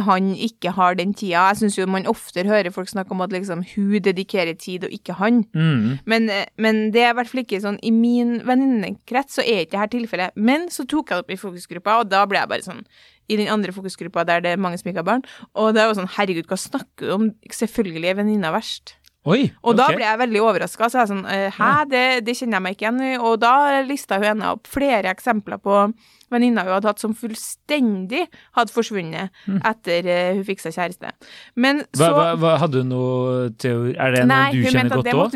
han 0.02 0.32
ikke 0.34 0.72
har 0.74 0.96
den 0.98 1.12
tida. 1.14 1.44
Jeg 1.52 1.60
syns 1.60 1.76
jo 1.78 1.86
man 1.86 2.06
oftere 2.10 2.48
hører 2.50 2.72
folk 2.74 2.88
snakke 2.90 3.14
om 3.14 3.20
at 3.22 3.30
liksom 3.34 3.62
hun 3.74 4.00
dedikerer 4.02 4.56
tid, 4.58 4.84
og 4.88 4.90
ikke 4.94 5.14
han. 5.20 5.44
mm, 5.54 5.98
Men, 6.06 6.28
eh, 6.30 6.46
men 6.58 6.90
det 6.94 7.04
er 7.04 7.12
i 7.12 7.18
hvert 7.18 7.30
fall 7.30 7.44
ikke 7.44 7.60
sånn 7.62 7.78
I 7.82 7.92
min 7.94 8.40
venninnekrets 8.48 9.38
så 9.38 9.44
er 9.44 9.62
ikke 9.64 9.76
det 9.76 9.82
her 9.84 9.92
tilfellet. 9.94 10.36
Men 10.36 10.68
så 10.74 10.86
tok 10.88 11.10
jeg 11.10 11.16
det 11.16 11.24
opp 11.24 11.30
i 11.30 11.40
fokusgruppa, 11.40 11.98
og 12.02 12.10
da 12.10 12.24
ble 12.26 12.40
jeg 12.42 12.48
bare 12.50 12.66
sånn 12.66 12.84
I 13.28 13.36
den 13.36 13.48
andre 13.52 13.72
fokusgruppa 13.76 14.24
der 14.26 14.40
det 14.40 14.54
er 14.56 14.62
mange 14.62 14.78
som 14.80 14.88
ikke 14.90 15.02
har 15.04 15.10
barn, 15.10 15.24
og 15.54 15.74
det 15.76 15.84
var 15.86 15.94
sånn 15.98 16.10
Herregud, 16.16 16.46
hva 16.48 16.56
snakker 16.58 17.06
du 17.06 17.12
om? 17.14 17.28
Selvfølgelig 17.52 18.08
er 18.10 18.18
venninna 18.22 18.50
verst. 18.54 18.94
Oi! 19.28 19.50
Og 19.62 19.76
da 19.76 19.88
ble 19.92 20.06
jeg 20.06 20.18
veldig 20.22 20.40
overraska. 20.40 20.88
Så 20.88 21.02
jeg 21.02 21.10
sånn 21.10 21.26
eh, 21.28 21.50
Hæ, 21.52 21.72
det, 21.90 22.04
det 22.24 22.34
kjenner 22.38 22.56
jeg 22.56 22.64
meg 22.64 22.76
ikke 22.76 22.86
igjen 22.86 23.02
i. 23.04 23.10
Og 23.18 23.34
da 23.42 23.82
lista 23.84 24.16
hun 24.16 24.24
henne 24.30 24.52
opp 24.54 24.70
flere 24.70 25.10
eksempler 25.12 25.60
på 25.60 25.82
venninner 26.30 26.64
hun 26.66 26.74
hadde 26.76 26.90
hatt 26.90 27.00
som 27.02 27.14
fullstendig 27.16 28.26
hadde 28.56 28.72
forsvunnet 28.74 29.30
etter 29.66 30.06
eh, 30.08 30.34
hun 30.36 30.44
fikk 30.46 30.60
seg 30.64 30.76
kjæreste. 30.76 31.12
Men 31.56 31.78
Mm. 31.78 31.84
så 31.94 32.08
hva, 32.12 32.24
hva, 32.36 32.54
Hadde 32.58 32.80
hun 32.82 32.88
noe 32.90 33.50
teori 33.60 33.92
Er 33.96 34.10
det 34.14 34.22
noe 34.26 34.48
du 34.52 34.64
kjenner 34.66 34.96
godt 34.96 35.04
det 35.06 35.14
òg? 35.14 35.34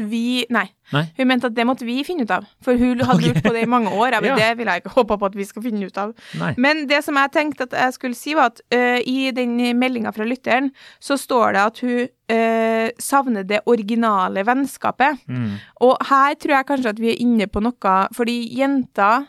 Nei. 0.50 0.64
Nei? 0.92 1.02
Hun 1.16 1.28
mente 1.30 1.46
at 1.48 1.54
det 1.54 1.64
måtte 1.64 1.86
vi 1.86 2.02
finne 2.04 2.24
ut 2.26 2.30
av. 2.34 2.44
For 2.64 2.76
hun 2.76 3.00
hadde 3.00 3.22
lurt 3.28 3.42
på 3.44 3.52
det 3.54 3.62
i 3.62 3.68
mange 3.70 3.92
år. 3.94 4.16
Jeg, 4.18 4.24
Ja. 4.32 4.36
Det 4.36 4.58
vil 4.58 4.66
jeg 4.66 4.82
ikke 4.82 4.92
håpe 4.96 5.16
på 5.18 5.28
at 5.30 5.36
vi 5.38 5.44
skal 5.48 5.62
finne 5.64 5.86
ut 5.86 5.98
av. 5.98 6.12
Nei. 6.40 6.52
Men 6.60 6.86
det 6.90 7.02
som 7.06 7.16
jeg 7.16 7.32
tenkte 7.32 7.64
at 7.68 7.76
jeg 7.78 7.94
skulle 7.96 8.18
si, 8.18 8.34
var 8.34 8.50
at 8.52 8.60
uh, 8.74 8.98
i 9.06 9.30
den 9.32 9.56
meldinga 9.78 10.12
fra 10.12 10.26
lytteren, 10.28 10.70
så 11.00 11.16
står 11.20 11.52
det 11.56 11.62
at 11.62 11.80
hun 11.84 12.08
eh, 12.32 12.90
savner 13.00 13.44
det 13.48 13.60
originale 13.66 14.44
vennskapet. 14.46 15.20
Mm. 15.28 15.54
Og 15.86 15.96
her 16.08 16.34
tror 16.40 16.56
jeg 16.58 16.68
kanskje 16.70 16.92
at 16.94 17.00
vi 17.02 17.12
er 17.12 17.22
inne 17.24 17.46
på 17.48 17.60
noe, 17.64 17.96
fordi 18.16 18.36
jenter 18.58 19.26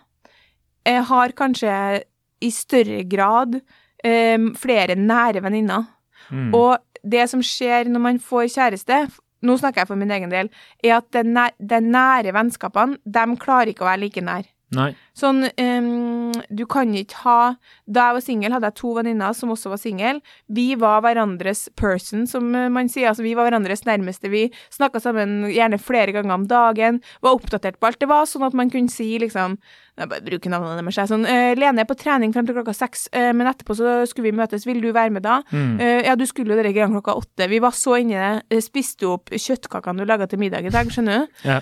har 0.85 1.35
kanskje 1.37 2.03
i 2.43 2.49
større 2.51 3.03
grad 3.07 3.59
eh, 4.03 4.39
flere 4.59 4.97
nære 4.99 5.43
venninner. 5.43 5.85
Mm. 6.29 6.53
Og 6.55 6.77
det 7.03 7.27
som 7.31 7.43
skjer 7.43 7.89
når 7.91 8.03
man 8.03 8.19
får 8.23 8.49
kjæreste, 8.55 8.99
nå 9.43 9.57
snakker 9.59 9.83
jeg 9.83 9.91
for 9.91 9.99
min 9.99 10.11
egen 10.15 10.31
del, 10.31 10.49
er 10.83 10.97
at 11.01 11.11
de 11.13 11.79
nære 11.83 12.33
vennskapene, 12.35 12.99
de 13.03 13.39
klarer 13.39 13.73
ikke 13.73 13.85
å 13.85 13.91
være 13.91 14.03
like 14.05 14.23
nær. 14.23 14.47
Nei. 14.73 14.91
Sånn, 15.13 15.43
um, 15.45 16.33
du 16.49 16.63
kan 16.69 16.89
ikke 16.97 17.19
ha 17.21 17.39
Da 17.85 18.07
jeg 18.07 18.15
var 18.17 18.23
singel, 18.25 18.53
hadde 18.55 18.69
jeg 18.71 18.77
to 18.79 18.93
venninner 18.97 19.35
som 19.37 19.51
også 19.53 19.69
var 19.69 19.81
single. 19.81 20.23
Vi 20.49 20.73
var 20.79 21.03
hverandres 21.05 21.67
person, 21.77 22.25
som 22.29 22.47
man 22.49 22.89
sier. 22.89 23.11
Altså, 23.11 23.25
vi 23.25 23.35
var 23.37 23.45
hverandres 23.45 23.85
nærmeste. 23.85 24.31
Vi 24.33 24.47
snakka 24.73 25.01
sammen 25.03 25.43
gjerne 25.53 25.77
flere 25.81 26.15
ganger 26.15 26.33
om 26.33 26.47
dagen. 26.49 27.01
Var 27.21 27.37
oppdatert 27.37 27.77
på 27.77 27.91
alt. 27.91 27.99
Det 28.01 28.09
var 28.09 28.25
sånn 28.29 28.47
at 28.47 28.57
man 28.57 28.73
kunne 28.73 28.91
si 28.91 29.11
liksom 29.21 29.59
Jeg 29.93 30.09
bare 30.09 30.25
bruker 30.25 30.49
navnene 30.49 30.81
deres. 30.81 31.11
Sånn, 31.11 31.27
uh, 31.29 31.53
Lene 31.53 31.83
er 31.83 31.85
på 31.85 31.99
trening 31.99 32.33
frem 32.33 32.47
til 32.49 32.57
klokka 32.57 32.73
seks, 32.73 33.05
uh, 33.13 33.29
men 33.29 33.45
etterpå 33.51 33.75
så 33.77 33.99
skulle 34.09 34.31
vi 34.31 34.39
møtes. 34.39 34.65
Vil 34.65 34.81
du 34.81 34.89
være 34.89 35.13
med 35.13 35.21
da? 35.27 35.43
Mm. 35.53 35.77
Uh, 35.77 36.01
ja, 36.07 36.17
du 36.17 36.25
skulle 36.25 36.55
jo 36.55 36.57
dere 36.57 36.73
greiene 36.73 36.97
klokka 36.97 37.19
åtte. 37.21 37.51
Vi 37.51 37.61
var 37.61 37.77
så 37.77 37.99
inni 38.01 38.17
det. 38.17 38.63
Spiste 38.65 39.11
opp 39.11 39.29
kjøttkakene 39.29 40.01
du 40.01 40.09
laga 40.09 40.25
til 40.31 40.41
middag 40.41 40.65
i 40.65 40.73
dag, 40.73 40.89
skjønner 40.89 41.27
du? 41.27 41.41
Ja. 41.45 41.61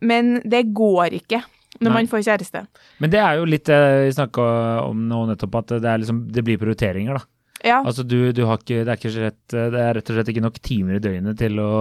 Men 0.00 0.38
det 0.48 0.70
går 0.72 1.20
ikke 1.20 1.42
når 1.80 1.88
Nei. 1.88 1.98
man 2.02 2.08
får 2.12 2.24
kjæreste. 2.28 2.64
Men 3.00 3.12
det 3.12 3.20
er 3.24 3.40
jo 3.40 3.48
litt 3.48 3.66
det 3.68 3.80
vi 4.06 4.14
snakka 4.16 4.46
om 4.84 5.04
nå 5.08 5.24
nettopp, 5.32 5.60
at 5.62 5.76
det, 5.78 5.88
er 5.88 6.02
liksom, 6.02 6.24
det 6.32 6.44
blir 6.46 6.60
prioriteringer, 6.60 7.16
da. 7.16 7.24
Ja. 7.64 7.82
Altså 7.84 8.04
du, 8.08 8.32
du 8.32 8.44
har 8.48 8.60
ikke, 8.60 8.84
det, 8.86 8.92
er 8.92 9.00
ikke 9.00 9.14
rett, 9.18 9.40
det 9.52 9.80
er 9.80 9.94
rett 9.98 10.10
og 10.10 10.16
slett 10.16 10.30
ikke 10.32 10.44
nok 10.44 10.60
timer 10.64 10.96
i 10.96 11.02
døgnet 11.04 11.40
til 11.40 11.60
å, 11.60 11.72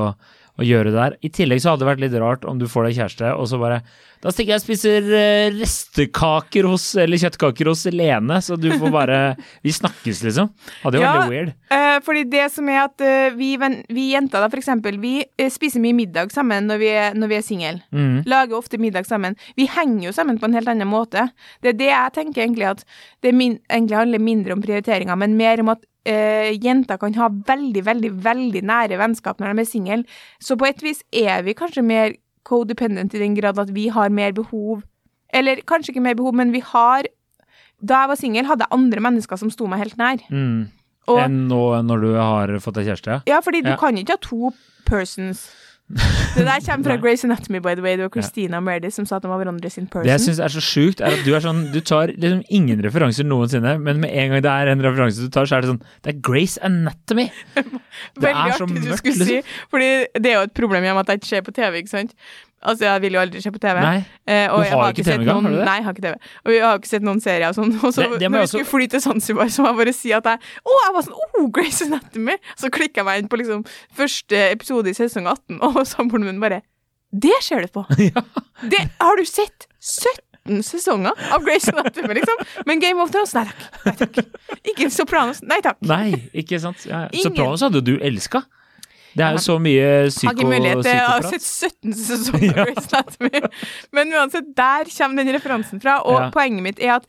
å 0.59 0.65
gjøre 0.67 0.91
det 0.91 0.97
der. 0.99 1.15
I 1.23 1.31
tillegg 1.33 1.61
så 1.63 1.71
hadde 1.73 1.85
det 1.85 1.89
vært 1.93 2.03
litt 2.03 2.15
rart 2.19 2.45
om 2.47 2.59
du 2.59 2.67
får 2.69 2.89
deg 2.89 2.99
kjæreste, 2.99 3.33
og 3.35 3.49
så 3.51 3.59
bare 3.61 3.81
Da 4.19 4.33
stikker 4.35 4.51
jeg 4.51 4.59
og 4.59 4.63
spiser 4.65 5.05
eh, 5.15 5.45
restekaker 5.55 6.65
hos, 6.67 6.89
eller 6.99 7.21
kjøttkaker 7.21 7.69
hos 7.71 7.85
Lene, 7.95 8.41
så 8.43 8.57
du 8.59 8.67
får 8.75 8.91
bare 8.91 9.19
Vi 9.65 9.71
snakkes, 9.71 10.23
liksom. 10.27 10.49
Hadde 10.83 10.99
jo 10.99 11.05
Ja. 11.05 11.13
vært 11.21 11.31
weird. 11.31 11.53
Uh, 11.71 11.99
fordi 12.03 12.25
det 12.27 12.49
som 12.51 12.67
er 12.67 12.81
at 12.83 12.99
uh, 12.99 13.29
vi, 13.37 13.53
vi 13.95 14.09
jenter, 14.11 14.43
da, 14.43 14.49
for 14.51 14.59
eksempel, 14.59 14.99
vi 14.99 15.21
uh, 15.23 15.47
spiser 15.47 15.79
mye 15.83 15.95
middag 15.95 16.33
sammen 16.35 16.67
når 16.67 16.81
vi 16.83 16.89
er, 16.91 17.15
når 17.15 17.31
vi 17.31 17.37
er 17.39 17.45
single. 17.47 17.79
Mm. 17.95 18.17
Lager 18.27 18.59
ofte 18.59 18.81
middag 18.81 19.07
sammen. 19.07 19.37
Vi 19.55 19.69
henger 19.71 20.09
jo 20.09 20.15
sammen 20.15 20.39
på 20.41 20.49
en 20.49 20.57
helt 20.59 20.67
annen 20.67 20.89
måte. 20.91 21.29
Det 21.63 21.73
er 21.73 21.79
det 21.79 21.91
jeg 21.93 22.15
tenker 22.19 22.43
egentlig 22.43 22.67
at 22.73 22.83
det 23.23 23.31
min, 23.35 23.59
egentlig 23.71 24.01
handler 24.01 24.27
mindre 24.27 24.57
om 24.57 24.65
prioriteringer, 24.65 25.15
men 25.15 25.39
mer 25.39 25.63
om 25.63 25.71
at 25.77 25.85
eh, 26.09 26.49
jenter 26.57 26.97
kan 27.01 27.13
ha 27.19 27.27
veldig, 27.29 27.83
veldig, 27.85 28.11
veldig 28.25 28.63
nære 28.65 28.97
vennskap 28.99 29.39
når 29.39 29.53
de 29.53 29.63
er 29.63 29.69
single. 29.69 30.03
Så 30.41 30.57
på 30.59 30.67
et 30.69 30.81
vis 30.85 31.03
er 31.13 31.43
vi 31.45 31.53
kanskje 31.57 31.83
mer 31.85 32.15
codependent 32.49 33.13
i 33.13 33.21
den 33.21 33.35
grad 33.37 33.59
at 33.61 33.69
vi 33.75 33.89
har 33.93 34.09
mer 34.09 34.31
behov 34.33 34.81
Eller 35.31 35.59
kanskje 35.69 35.91
ikke 35.93 36.01
mer 36.01 36.15
behov, 36.17 36.33
men 36.33 36.49
vi 36.55 36.61
har 36.65 37.05
Da 37.81 37.99
jeg 38.01 38.09
var 38.09 38.17
singel, 38.17 38.45
hadde 38.49 38.65
jeg 38.65 38.73
andre 38.79 38.99
mennesker 39.05 39.37
som 39.37 39.51
sto 39.53 39.67
meg 39.69 39.79
helt 39.83 39.97
nær. 39.99 40.23
Mm. 40.33 40.67
Og, 41.09 41.17
Enn 41.21 41.35
nå 41.49 41.59
når 41.85 42.01
du 42.03 42.09
har 42.17 42.51
fått 42.59 42.75
deg 42.79 42.87
kjæreste? 42.89 43.21
ja, 43.29 43.39
fordi 43.41 43.61
du 43.63 43.69
Ja. 43.69 43.77
kan 43.77 43.95
ikke 43.97 44.17
ha 44.17 44.21
to 44.21 44.51
persons. 44.85 45.45
Det 45.89 46.43
der 46.45 46.61
kommer 46.61 46.85
fra 46.85 46.95
Grace 47.01 47.25
Anatomy, 47.25 47.57
by 47.65 47.73
the 47.73 47.81
way. 47.81 47.95
Det 47.97 48.05
var 48.05 48.11
Christina 48.13 48.59
Meredith 48.61 48.93
som 48.93 49.07
sa 49.09 49.17
at 49.17 49.23
de 49.25 49.31
var 49.31 49.39
hverandre 49.41 49.71
sin 49.73 49.87
person. 49.89 50.05
Det 50.05 50.11
jeg 50.13 50.21
syns 50.27 50.41
er 50.45 50.53
så 50.53 50.61
sjukt, 50.61 51.01
er 51.01 51.15
at 51.17 51.23
du 51.25 51.31
er 51.33 51.41
sånn 51.41 51.63
Du 51.73 51.79
tar 51.81 52.13
liksom 52.13 52.43
ingen 52.53 52.83
referanser 52.85 53.25
noensinne, 53.25 53.73
men 53.81 54.03
med 54.03 54.13
en 54.13 54.35
gang 54.35 54.43
det 54.45 54.51
er 54.53 54.69
en 54.75 54.83
referanse 54.85 55.25
du 55.25 55.33
tar, 55.33 55.49
så 55.49 55.57
er 55.57 55.65
det 55.65 55.71
sånn 55.71 55.81
Det 56.05 56.13
er 56.13 56.19
Grace 56.29 56.61
Anatomy! 56.61 57.29
Det 58.15 58.23
Veldig 58.23 58.45
er 58.45 58.53
så 58.55 58.67
artig 58.69 58.83
du 58.85 58.93
skulle 58.95 59.25
liksom. 59.25 59.49
si, 59.49 59.65
fordi 59.73 59.89
det 60.21 60.29
er 60.29 60.37
jo 60.37 60.45
et 60.47 60.53
problem 60.55 60.85
hjemme 60.85 61.01
at 61.01 61.09
jeg 61.11 61.19
ikke 61.19 61.31
ser 61.33 61.41
på 61.43 61.53
TV, 61.57 61.81
ikke 61.81 61.91
sant? 61.91 62.13
Altså, 62.61 62.83
jeg 62.85 63.01
vil 63.05 63.13
jo 63.15 63.19
aldri 63.21 63.41
se 63.41 63.51
på 63.55 63.59
TV. 63.63 63.77
Nei. 63.79 63.97
Eh, 64.27 64.47
Du 64.49 64.55
har 64.57 64.65
jo 64.67 64.87
ikke 64.91 65.03
TV-gang, 65.07 65.43
har 65.45 65.53
du 65.53 65.57
det? 65.57 65.65
Nei, 65.65 65.75
jeg 65.79 65.85
har 65.85 65.93
ikke 65.95 66.05
TV. 66.05 66.15
Og 66.43 66.51
vi 66.51 66.57
har 66.59 66.79
ikke 66.81 66.91
sett 66.91 67.05
noen 67.07 67.21
serier 67.23 67.47
og 67.49 67.55
sånn. 67.55 67.71
Og 67.79 67.93
så 67.95 68.03
når 68.07 68.17
vi 68.19 68.27
vi 68.35 68.41
skulle 68.51 68.67
fly 68.67 68.87
til 68.91 69.03
Zanzibar, 69.05 69.47
så 69.53 69.63
må 69.63 69.71
jeg 69.71 69.79
bare 69.79 69.93
si 69.95 70.11
at 70.17 70.27
jeg 70.27 70.39
Å, 70.67 70.75
jeg 70.83 70.93
var 70.97 71.05
sånn 71.07 71.19
Oh, 71.39 71.47
Grace 71.55 71.85
Anatomy! 71.87 72.35
Så 72.59 72.69
klikka 72.73 72.99
jeg 72.99 73.07
meg 73.07 73.21
inn 73.23 73.29
på 73.31 73.39
liksom 73.39 73.63
første 73.95 74.41
episode 74.51 74.91
i 74.91 74.97
sesong 74.97 75.27
18, 75.31 75.61
og 75.69 75.79
samboeren 75.87 76.27
min 76.27 76.41
bare 76.43 76.61
Det 77.15 77.37
ser 77.45 77.63
du 77.63 77.71
på! 77.79 77.85
Ja. 78.09 78.23
Det 78.67 78.83
har 78.99 79.15
du 79.15 79.23
sett! 79.25 79.69
17 79.79 80.63
sesonger 80.65 81.15
av 81.31 81.43
Grace 81.45 81.69
Anatomy, 81.71 82.15
liksom. 82.19 82.39
Men 82.65 82.79
Game 82.83 82.99
of 83.03 83.11
Thrones, 83.13 83.31
nei 83.37 83.45
takk. 83.47 83.65
Nei 83.85 83.95
takk. 83.99 84.21
Ikke 84.73 84.87
Sopranos, 84.91 85.39
nei 85.45 85.59
takk. 85.63 85.77
Nei, 85.85 86.07
ikke 86.43 86.59
sant? 86.59 86.83
Ja. 86.89 87.05
ja. 87.07 87.21
Sopranos 87.23 87.61
hadde 87.63 87.79
jo 87.79 87.85
du 87.85 87.99
elska. 88.03 88.43
Det 89.19 89.25
er 89.27 89.35
jo 89.37 89.41
så 89.43 89.55
mye 89.61 89.87
Har 90.07 90.33
ikke 90.37 90.47
mulighet 90.49 90.83
til 90.87 90.99
å 90.99 91.09
ha 91.11 91.21
sett 91.27 91.43
17 91.45 91.97
sesonger 92.07 92.61
av 92.63 92.69
Grey's 92.69 92.87
Anatomy. 92.95 93.41
Men 93.95 94.13
uansett, 94.15 94.53
der 94.57 94.89
kommer 94.95 95.23
den 95.23 95.35
referansen 95.35 95.83
fra. 95.83 95.99
Og 96.07 96.19
Ja. 96.19 96.29
poenget 96.35 96.63
mitt 96.65 96.79
er 96.79 96.95
at 96.99 97.05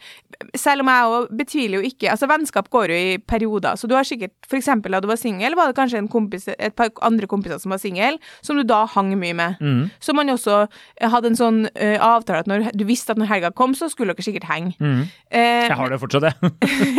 selv 0.56 0.80
om 0.84 0.88
jeg 0.88 1.08
òg 1.12 1.24
betviler 1.36 1.82
jo 1.82 1.88
ikke 1.90 2.10
Altså, 2.10 2.26
vennskap 2.30 2.68
går 2.72 2.88
jo 2.92 2.96
i 2.96 3.18
perioder. 3.28 3.76
Så 3.76 3.86
du 3.90 3.94
har 3.94 4.06
sikkert 4.08 4.32
For 4.48 4.56
eksempel 4.56 4.94
da 4.94 5.00
du 5.04 5.06
var 5.10 5.18
singel, 5.20 5.54
var 5.54 5.68
det 5.70 5.76
kanskje 5.76 5.98
en 6.00 6.08
kompis, 6.08 6.48
et 6.48 6.74
par 6.76 6.88
andre 7.06 7.26
kompiser 7.30 7.60
som 7.60 7.70
var 7.74 7.78
singel, 7.82 8.16
som 8.42 8.56
du 8.56 8.64
da 8.64 8.84
hang 8.86 9.12
mye 9.20 9.34
med. 9.36 9.58
Mm, 9.60 9.90
Så 10.00 10.14
man 10.16 10.26
også 10.32 10.66
hadde 11.00 11.26
en 11.30 11.36
sånn 11.38 11.60
uh, 11.68 11.98
avtale 12.02 12.40
at 12.42 12.48
når 12.50 12.70
du 12.74 12.84
visste 12.88 13.12
at 13.14 13.18
når 13.20 13.28
helga 13.30 13.50
kom, 13.54 13.74
så 13.78 13.88
skulle 13.92 14.14
dere 14.16 14.24
sikkert 14.26 14.48
henge. 14.50 14.74
mm. 14.80 15.02
Uh, 15.30 15.68
Jeg 15.68 15.76
har 15.78 15.88
det 15.92 16.00
fortsatt, 16.02 16.24
jeg. 16.26 16.52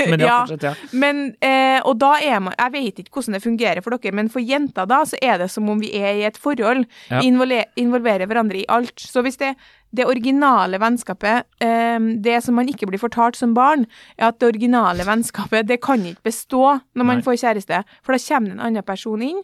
men 0.10 0.20
ja, 0.24 0.27
Ja. 0.27 0.38
fortsatt, 0.46 0.63
ja. 0.70 0.74
men, 0.94 1.36
uh, 1.44 1.80
og 1.89 1.98
da 2.00 2.13
er 2.24 2.39
man 2.39 2.53
Jeg 2.58 2.72
vet 2.77 3.00
ikke 3.03 3.12
hvordan 3.20 3.34
det 3.36 3.44
fungerer 3.44 3.82
for 3.84 3.98
dere, 3.98 4.13
men 4.15 4.30
for 4.30 4.39
jenter 4.39 4.86
da, 4.88 5.00
så 5.10 5.17
er 5.22 5.38
det 5.41 5.50
som 5.51 5.70
om 5.70 5.79
vi 5.81 5.91
er 5.98 6.17
i 6.22 6.25
et 6.27 6.38
forhold. 6.39 6.86
Ja. 7.10 7.20
Vi 7.22 7.29
involver, 7.31 7.65
involverer 7.79 8.27
hverandre 8.29 8.62
i 8.62 8.65
alt. 8.72 9.00
Så 9.00 9.24
hvis 9.25 9.38
det, 9.41 9.55
det 9.96 10.05
originale 10.08 10.79
vennskapet, 10.81 11.48
eh, 11.63 11.98
det 12.24 12.38
som 12.46 12.55
man 12.55 12.70
ikke 12.72 12.88
blir 12.89 13.01
fortalt 13.01 13.36
som 13.39 13.53
barn, 13.58 13.88
er 14.17 14.29
at 14.29 14.39
det 14.39 14.50
originale 14.53 15.03
vennskapet, 15.08 15.67
det 15.67 15.79
kan 15.84 16.03
ikke 16.05 16.24
bestå 16.29 16.62
når 16.96 17.03
man 17.08 17.20
Nei. 17.20 17.25
får 17.25 17.39
kjæreste, 17.43 17.81
for 18.05 18.15
da 18.15 18.22
kommer 18.27 18.51
en 18.55 18.63
annen 18.67 18.88
person 18.88 19.22
inn. 19.25 19.41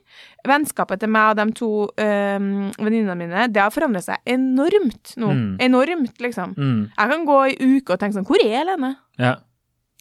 Vennskapet 0.47 1.01
til 1.03 1.11
meg 1.11 1.33
og 1.33 1.41
de 1.41 1.47
to 1.57 1.71
um, 1.89 2.47
venninnene 2.77 3.17
mine, 3.19 3.47
det 3.51 3.61
har 3.61 3.73
forandret 3.75 4.05
seg 4.07 4.21
enormt 4.37 5.15
nå. 5.19 5.33
Mm. 5.33 5.49
Enormt, 5.67 6.15
liksom. 6.23 6.53
Mm, 6.57 6.79
Jeg 6.93 7.11
kan 7.11 7.27
gå 7.27 7.41
i 7.51 7.57
uke 7.77 7.93
og 7.95 7.99
tenke 7.99 8.19
sånn, 8.19 8.27
hvor 8.29 8.39
er 8.45 8.63
Lene? 8.71 8.95
ja. 9.19 9.33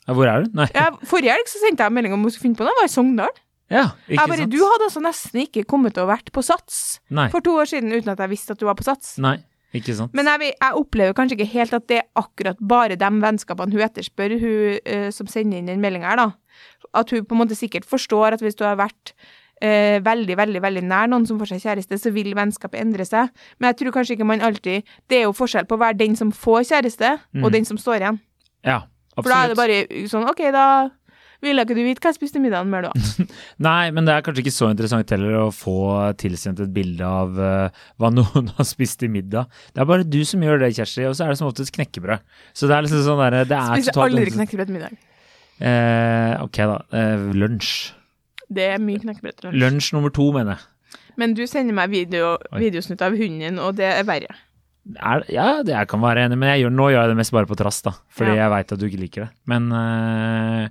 ja. 0.07 0.15
Hvor 0.15 0.29
er 0.31 0.45
du? 0.45 0.53
Nei. 0.55 0.69
Ja, 0.71 0.85
forrige 1.03 1.33
helg 1.35 1.49
så 1.51 1.59
sendte 1.59 1.83
jeg 1.83 1.91
melding 1.97 2.13
om 2.15 2.21
hun 2.23 2.31
skulle 2.31 2.45
finne 2.45 2.59
på 2.61 2.63
noe, 2.63 2.71
jeg 2.71 2.79
var 2.79 2.87
i 2.87 2.93
Sogndal. 2.93 3.33
Ja, 3.71 3.89
ikke 4.07 4.15
Jeg 4.21 4.29
bare, 4.31 4.39
sant? 4.45 4.53
Du 4.53 4.61
hadde 4.63 4.87
altså 4.87 5.01
nesten 5.03 5.41
ikke 5.43 5.65
kommet 5.67 5.97
og 5.99 6.07
vært 6.09 6.29
på 6.33 6.43
Sats 6.47 7.01
Nei. 7.11 7.29
for 7.33 7.43
to 7.43 7.57
år 7.59 7.67
siden 7.67 7.91
uten 7.91 8.13
at 8.13 8.21
jeg 8.23 8.31
visste 8.31 8.55
at 8.55 8.61
du 8.61 8.67
var 8.69 8.77
på 8.79 8.85
Sats. 8.87 9.17
Nei, 9.19 9.39
ikke 9.75 9.95
sant. 9.99 10.15
Men 10.15 10.29
jeg, 10.31 10.53
jeg 10.55 10.73
opplever 10.79 11.17
kanskje 11.19 11.35
ikke 11.41 11.49
helt 11.57 11.75
at 11.75 11.89
det 11.91 11.97
er 11.99 12.07
akkurat 12.23 12.61
bare 12.61 12.95
de 13.01 13.09
vennskapene 13.25 13.75
hun 13.75 13.83
etterspør, 13.89 14.37
hun 14.39 14.79
uh, 14.87 15.09
som 15.11 15.27
sender 15.27 15.59
inn 15.59 15.67
den 15.73 15.83
meldinga 15.83 16.13
her, 16.13 16.17
da. 16.17 16.29
At 16.95 17.11
hun 17.11 17.25
på 17.27 17.35
en 17.35 17.43
måte 17.43 17.59
sikkert 17.59 17.85
forstår 17.91 18.37
at 18.39 18.45
hvis 18.45 18.55
du 18.55 18.63
har 18.65 18.79
vært 18.79 19.13
uh, 19.65 19.99
veldig, 20.07 20.37
veldig 20.39 20.63
veldig 20.63 20.85
nær 20.87 21.11
noen 21.11 21.27
som 21.27 21.41
får 21.43 21.51
seg 21.57 21.65
kjæreste, 21.67 21.99
så 21.99 22.13
vil 22.15 22.31
vennskapet 22.39 22.79
endre 22.81 23.05
seg. 23.09 23.33
Men 23.59 23.73
jeg 23.73 23.81
tror 23.83 23.97
kanskje 23.99 24.15
ikke 24.15 24.29
man 24.31 24.41
alltid 24.47 24.87
Det 25.11 25.19
er 25.19 25.27
jo 25.27 25.35
forskjell 25.35 25.67
på 25.67 25.75
å 25.75 25.83
være 25.83 25.99
den 26.05 26.15
som 26.17 26.31
får 26.31 26.69
kjæreste, 26.71 27.17
og 27.43 27.51
Mm. 27.51 27.53
den 27.59 27.65
som 27.67 27.77
står 27.83 27.99
igjen. 28.07 28.21
Ja, 28.63 28.85
absolutt. 29.17 29.25
For 29.27 29.35
da 29.35 29.43
er 29.43 29.49
det 29.49 29.59
bare 29.59 30.07
sånn 30.15 30.31
OK, 30.31 30.45
da 30.55 30.67
ville 31.45 31.65
ikke 31.67 31.77
du 31.77 31.83
vite 31.85 32.03
hva 32.03 32.13
jeg 32.13 32.19
spiste 32.19 32.41
middagen 32.43 32.71
med, 32.73 32.87
da. 32.89 33.27
Nei, 33.69 33.91
men 33.95 34.09
det 34.09 34.15
er 34.15 34.25
kanskje 34.27 34.45
ikke 34.45 34.55
så 34.55 34.71
interessant 34.73 35.13
heller 35.15 35.37
å 35.45 35.49
få 35.55 35.77
tilsendt 36.21 36.63
et 36.65 36.73
bilde 36.77 37.07
av 37.07 37.37
uh, 37.41 37.83
hva 38.01 38.13
noen 38.15 38.53
har 38.59 38.69
spist 38.69 39.05
i 39.07 39.11
middag. 39.13 39.51
Det 39.75 39.83
er 39.85 39.91
bare 39.91 40.07
du 40.07 40.23
som 40.29 40.45
gjør 40.45 40.63
det, 40.65 40.73
Kjersti, 40.79 41.05
og 41.11 41.19
så 41.19 41.27
er 41.27 41.35
det 41.35 41.41
som 41.43 41.51
oftest 41.51 41.75
knekkebrød. 41.77 42.25
Så 42.57 42.71
det 42.71 42.79
er 42.79 42.87
liksom 42.89 43.05
sånn 43.07 43.23
derre 43.25 43.45
er 43.45 43.51
Spiser 43.75 43.93
totalt 43.93 44.17
aldri 44.17 44.35
knekkebrød 44.39 44.71
til 44.71 44.79
middag. 44.79 44.97
Eh, 45.57 46.33
ok, 46.45 46.63
da. 46.73 46.81
Eh, 46.93 47.29
lunsj. 47.37 47.75
Det 48.53 48.67
er 48.77 48.83
mye 48.83 49.03
knekkebrød 49.03 49.39
til 49.41 49.49
lunsj. 49.51 49.63
Lunsj 49.65 49.93
nummer 49.97 50.13
to, 50.15 50.31
mener 50.37 50.57
jeg. 50.57 51.01
Men 51.17 51.33
du 51.37 51.47
sender 51.49 51.77
meg 51.77 51.93
video, 51.93 52.35
videosnutt 52.53 53.01
av 53.05 53.17
hunden, 53.17 53.61
og 53.63 53.79
det 53.79 53.89
er 53.89 54.05
verre. 54.09 54.35
Er, 54.95 55.25
ja, 55.33 55.47
det 55.67 55.73
jeg 55.75 55.89
kan 55.91 56.03
være 56.03 56.27
enig, 56.29 56.37
men 56.39 56.53
jeg 56.53 56.67
gjør, 56.67 56.75
nå 56.77 56.91
gjør 56.93 57.01
jeg 57.01 57.11
det 57.11 57.19
mest 57.19 57.35
bare 57.35 57.49
på 57.51 57.57
trass, 57.59 57.81
da. 57.83 57.95
Fordi 58.15 58.37
Ja. 58.37 58.43
jeg 58.45 58.53
veit 58.53 58.73
at 58.73 58.79
du 58.79 58.87
ikke 58.87 59.01
liker 59.01 59.25
det. 59.25 59.31
Men, 59.51 59.73
eh, 59.73 60.69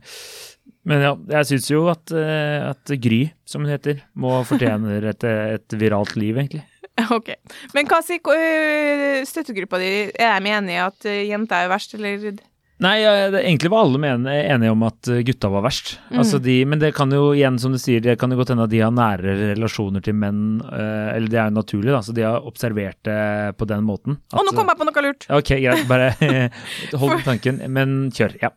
men 0.86 1.02
ja, 1.02 1.12
jeg 1.40 1.50
syns 1.52 1.68
jo 1.72 1.86
at, 1.92 2.14
eh, 2.14 2.62
at 2.70 2.96
Gry, 3.02 3.26
som 3.50 3.66
hun 3.66 3.74
heter, 3.74 4.04
må 4.14 4.38
fortjener 4.48 5.06
et, 5.14 5.28
et 5.28 5.78
viralt 5.82 6.16
liv, 6.20 6.38
egentlig. 6.38 6.66
Ok. 7.12 7.34
Men 7.76 7.90
hva 7.90 8.00
sier 8.06 9.24
støttegruppa 9.28 9.82
di? 9.82 9.94
Er 10.14 10.38
de 10.40 10.52
enige 10.54 10.78
i 10.78 10.84
at 10.84 11.08
jenta 11.28 11.64
er 11.64 11.72
verst, 11.74 11.98
eller? 11.98 12.38
Nei, 12.84 12.96
det, 13.32 13.42
egentlig 13.42 13.72
var 13.72 13.86
alle 13.86 14.12
enige 14.12 14.72
om 14.72 14.84
at 14.88 15.10
gutta 15.28 15.50
var 15.52 15.66
verst. 15.66 15.94
Mm. 16.12 16.18
Altså 16.22 16.40
de, 16.44 16.56
men 16.68 16.80
det 16.80 16.94
kan 16.96 17.12
jo 17.12 17.30
igjen, 17.34 17.60
som 17.60 17.76
du 17.76 17.80
sier, 17.82 18.04
det 18.04 18.18
kan 18.20 18.32
jo 18.32 18.40
godt 18.40 18.54
hende 18.54 18.68
at 18.68 18.72
de 18.72 18.82
har 18.84 18.94
nære 18.96 19.36
relasjoner 19.56 20.04
til 20.04 20.16
menn, 20.20 20.60
eller 20.72 21.32
det 21.32 21.40
er 21.40 21.50
jo 21.50 21.58
naturlig, 21.58 21.94
da, 21.96 22.02
så 22.04 22.16
de 22.16 22.28
har 22.28 22.48
observert 22.48 23.00
det 23.08 23.20
på 23.60 23.68
den 23.72 23.88
måten. 23.88 24.20
Å, 24.36 24.44
nå 24.44 24.56
kom 24.56 24.72
jeg 24.72 24.80
på 24.80 24.88
noe 24.88 25.06
lurt! 25.08 25.28
Ok, 25.40 25.56
greit, 25.64 25.88
bare 25.92 26.14
hold 27.02 27.24
tanken, 27.28 27.64
men 27.72 27.98
kjør. 28.16 28.38
Ja. 28.44 28.52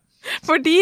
Fordi 0.47 0.81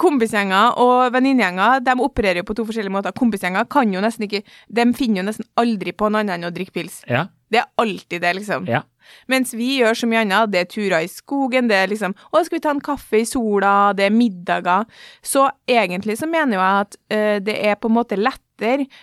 kompisgjenger 0.00 0.78
og 0.82 1.12
venninnegjenger 1.14 1.82
de 1.84 1.96
opererer 2.04 2.40
jo 2.40 2.48
på 2.48 2.56
to 2.58 2.66
forskjellige 2.68 2.94
måter. 2.94 3.14
Kompisgjenger 3.16 3.68
kan 3.70 3.92
jo 3.92 4.00
nesten 4.02 4.26
ikke 4.26 4.42
De 4.72 4.86
finner 4.96 5.22
jo 5.22 5.28
nesten 5.28 5.48
aldri 5.60 5.92
på 5.92 6.08
noe 6.10 6.24
annet 6.24 6.38
enn 6.38 6.48
å 6.48 6.54
drikke 6.54 6.76
pils. 6.80 7.02
Ja. 7.10 7.26
Det 7.52 7.60
er 7.60 7.68
alltid 7.82 8.22
det, 8.24 8.32
liksom. 8.40 8.68
Ja. 8.70 8.82
Mens 9.28 9.54
vi 9.54 9.78
gjør 9.80 9.98
så 9.98 10.08
mye 10.10 10.24
annet. 10.26 10.52
Det 10.52 10.60
er 10.62 10.70
turer 10.70 10.98
i 11.02 11.10
skogen, 11.10 11.68
det 11.70 11.76
er 11.78 11.90
liksom 11.92 12.14
Å, 12.32 12.44
skal 12.44 12.58
vi 12.58 12.62
ta 12.64 12.70
en 12.74 12.84
kaffe 12.84 13.22
i 13.22 13.26
sola? 13.28 13.92
Det 13.96 14.06
er 14.06 14.14
middager. 14.14 14.86
Så 15.22 15.48
egentlig 15.68 16.18
så 16.20 16.28
mener 16.30 16.58
jo 16.58 16.62
jeg 16.62 16.86
at 16.86 16.96
uh, 17.14 17.36
det 17.44 17.58
er 17.66 17.76
på 17.80 17.90
en 17.90 17.98
måte 17.98 18.18
lettere 18.20 18.42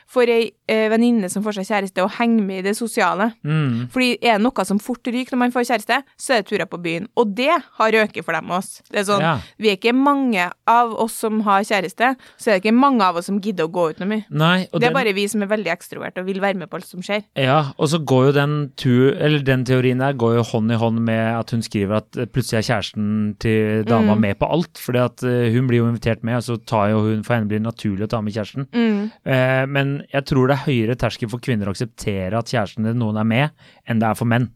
for 0.08 0.29
ei 0.32 0.46
uh, 0.72 0.86
venninne 0.94 1.27
som 1.27 1.44
får 1.44 1.58
seg 1.58 1.65
kjæreste, 1.68 2.03
å 2.06 2.12
henge 2.15 2.39
med 2.46 2.62
i 2.62 2.68
det 2.70 2.75
sosiale. 2.77 3.34
Mm. 3.44 3.89
Fordi 3.91 4.13
er 4.22 4.38
det 4.38 4.46
noe 4.46 4.63
som 4.63 4.79
fort 4.79 5.03
ryker 5.12 5.36
når 5.36 5.41
man 5.41 5.51
får 5.56 5.65
kjæreste, 5.68 5.98
så 6.15 6.36
er 6.36 6.44
det 6.44 6.48
turer 6.48 6.70
på 6.70 6.79
byen. 6.79 7.10
Og 7.20 7.34
det 7.36 7.58
har 7.58 7.91
røket 7.91 8.24
for 8.24 8.38
dem 8.38 8.53
og 8.53 8.62
oss. 8.62 8.77
Det 8.88 9.01
er 9.01 9.08
sånn, 9.10 9.25
Ja. 9.25 9.34
Vi 9.60 9.68
er 9.68 9.75
ikke 9.75 9.91
mange 9.98 10.46
av 10.70 10.94
oss 10.96 11.18
som 11.25 11.41
har 11.44 11.65
kjæreste, 11.68 12.13
så 12.39 12.46
er 12.48 12.56
det 12.56 12.62
ikke 12.63 12.75
mange 12.77 13.03
av 13.03 13.20
oss 13.20 13.27
som 13.27 13.41
gidder 13.44 13.68
å 13.68 13.74
gå 13.74 13.89
ut 13.89 14.00
noe 14.00 14.08
mye. 14.13 14.25
Nei, 14.29 14.70
Det 14.70 14.79
er 14.79 14.86
den, 14.86 14.94
bare 14.96 15.13
vi 15.18 15.27
som 15.27 15.44
er 15.44 15.51
veldig 15.51 15.74
ekstrovert 15.74 16.22
og 16.22 16.25
vil 16.29 16.39
være 16.39 16.56
med 16.62 16.70
på 16.70 16.79
alt 16.79 16.88
som 16.88 17.01
skjer. 17.03 17.25
ja, 17.36 17.74
og 17.75 17.89
så 17.91 18.00
går 18.00 18.29
jo 18.29 18.32
den, 18.39 18.56
tur, 18.77 19.18
eller 19.20 19.44
den 19.44 19.65
teorien 19.65 19.88
der 19.98 20.13
går 20.13 20.36
jo 20.36 20.43
hånd 20.43 20.72
i 20.72 20.75
hånd 20.75 21.00
med 21.01 21.39
at 21.39 21.50
hun 21.50 21.62
skriver 21.65 21.98
at 21.98 22.15
eh, 22.17 22.25
plutselig 22.29 22.60
er 22.60 22.67
kjæresten 22.69 23.36
til 23.41 23.84
dama 23.89 24.13
Mm. 24.15 24.22
med 24.22 24.38
på 24.39 24.46
alt. 24.53 24.77
fordi 24.77 25.00
at 25.00 25.24
eh, 25.24 25.51
hun 25.51 25.67
blir 25.67 25.77
jo 25.81 25.88
invitert 25.89 26.24
med, 26.24 26.36
og 26.36 26.43
så 26.43 26.58
tar 26.63 26.89
jo 26.91 27.00
hun, 27.00 27.24
for 27.24 27.34
henne 27.34 27.48
blir 27.48 27.58
det 27.60 27.65
naturlig 27.65 28.03
å 28.05 28.10
ta 28.10 28.22
med 28.22 28.34
kjæresten. 28.34 28.67
Mm. 28.72 29.12
Eh, 29.25 29.65
men 29.65 30.03
jeg 30.13 30.25
tror 30.25 30.48
det 30.48 30.58
er 30.60 30.65
høyere 30.69 30.96
terskel 30.96 31.29
for 31.29 31.39
kvinner 31.39 31.65
å 31.65 31.72
akseptere 31.74 32.38
at 32.38 32.46
kjæresten 32.46 32.86
til 32.86 32.93
noen 32.96 33.17
er 33.17 33.24
med, 33.25 33.50
enn 33.89 34.00
det 34.00 34.08
er 34.08 34.13
for 34.15 34.25
menn. 34.29 34.51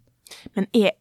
Men 0.56 0.66
er, 0.74 0.92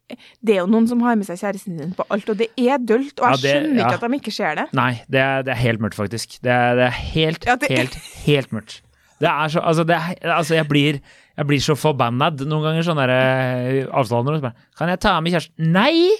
det 0.45 0.53
er 0.55 0.59
jo 0.61 0.67
noen 0.69 0.85
som 0.87 0.99
har 1.01 1.15
med 1.17 1.25
seg 1.25 1.37
kjæresten 1.41 1.77
sin 1.79 1.93
på 1.97 2.03
alt, 2.09 2.27
og 2.29 2.37
det 2.37 2.49
er 2.57 2.77
dølt, 2.77 3.19
og 3.19 3.25
jeg 3.25 3.31
Ja, 3.31 3.35
det- 3.41 3.53
skjønner 3.53 3.79
ja. 3.79 3.87
ikke 3.87 4.03
at 4.03 4.11
de 4.11 4.17
ikke 4.19 4.31
ser 4.33 4.55
det. 4.55 4.65
Nei, 4.73 5.01
det 5.09 5.19
er, 5.19 5.41
det 5.43 5.51
er 5.55 5.61
helt 5.63 5.79
mørkt, 5.81 5.95
faktisk. 5.95 6.39
Det 6.41 6.51
er, 6.51 6.75
det 6.75 6.83
er 6.85 6.97
helt, 7.13 7.45
Ja, 7.45 7.55
helt, 7.69 7.95
helt 8.25 8.51
mørkt. 8.53 8.81
Det 9.19 9.29
er 9.29 9.47
så 9.47 9.59
Altså, 9.63 9.83
det 9.87 9.95
altså 10.25 10.53
jeg, 10.55 10.67
blir, 10.67 10.99
jeg 11.37 11.47
blir 11.49 11.61
så 11.63 11.75
forbanna 11.75 12.29
noen 12.43 12.63
ganger, 12.67 12.83
sånne 12.85 13.07
der, 13.07 13.81
eh, 13.81 13.87
avstander. 13.91 14.37
så 14.37 14.41
bare, 14.41 14.53
Kan 14.77 14.89
jeg 14.89 14.99
ta 14.99 15.19
med 15.21 15.33
kjæresten? 15.33 15.71
Nei! 15.73 16.11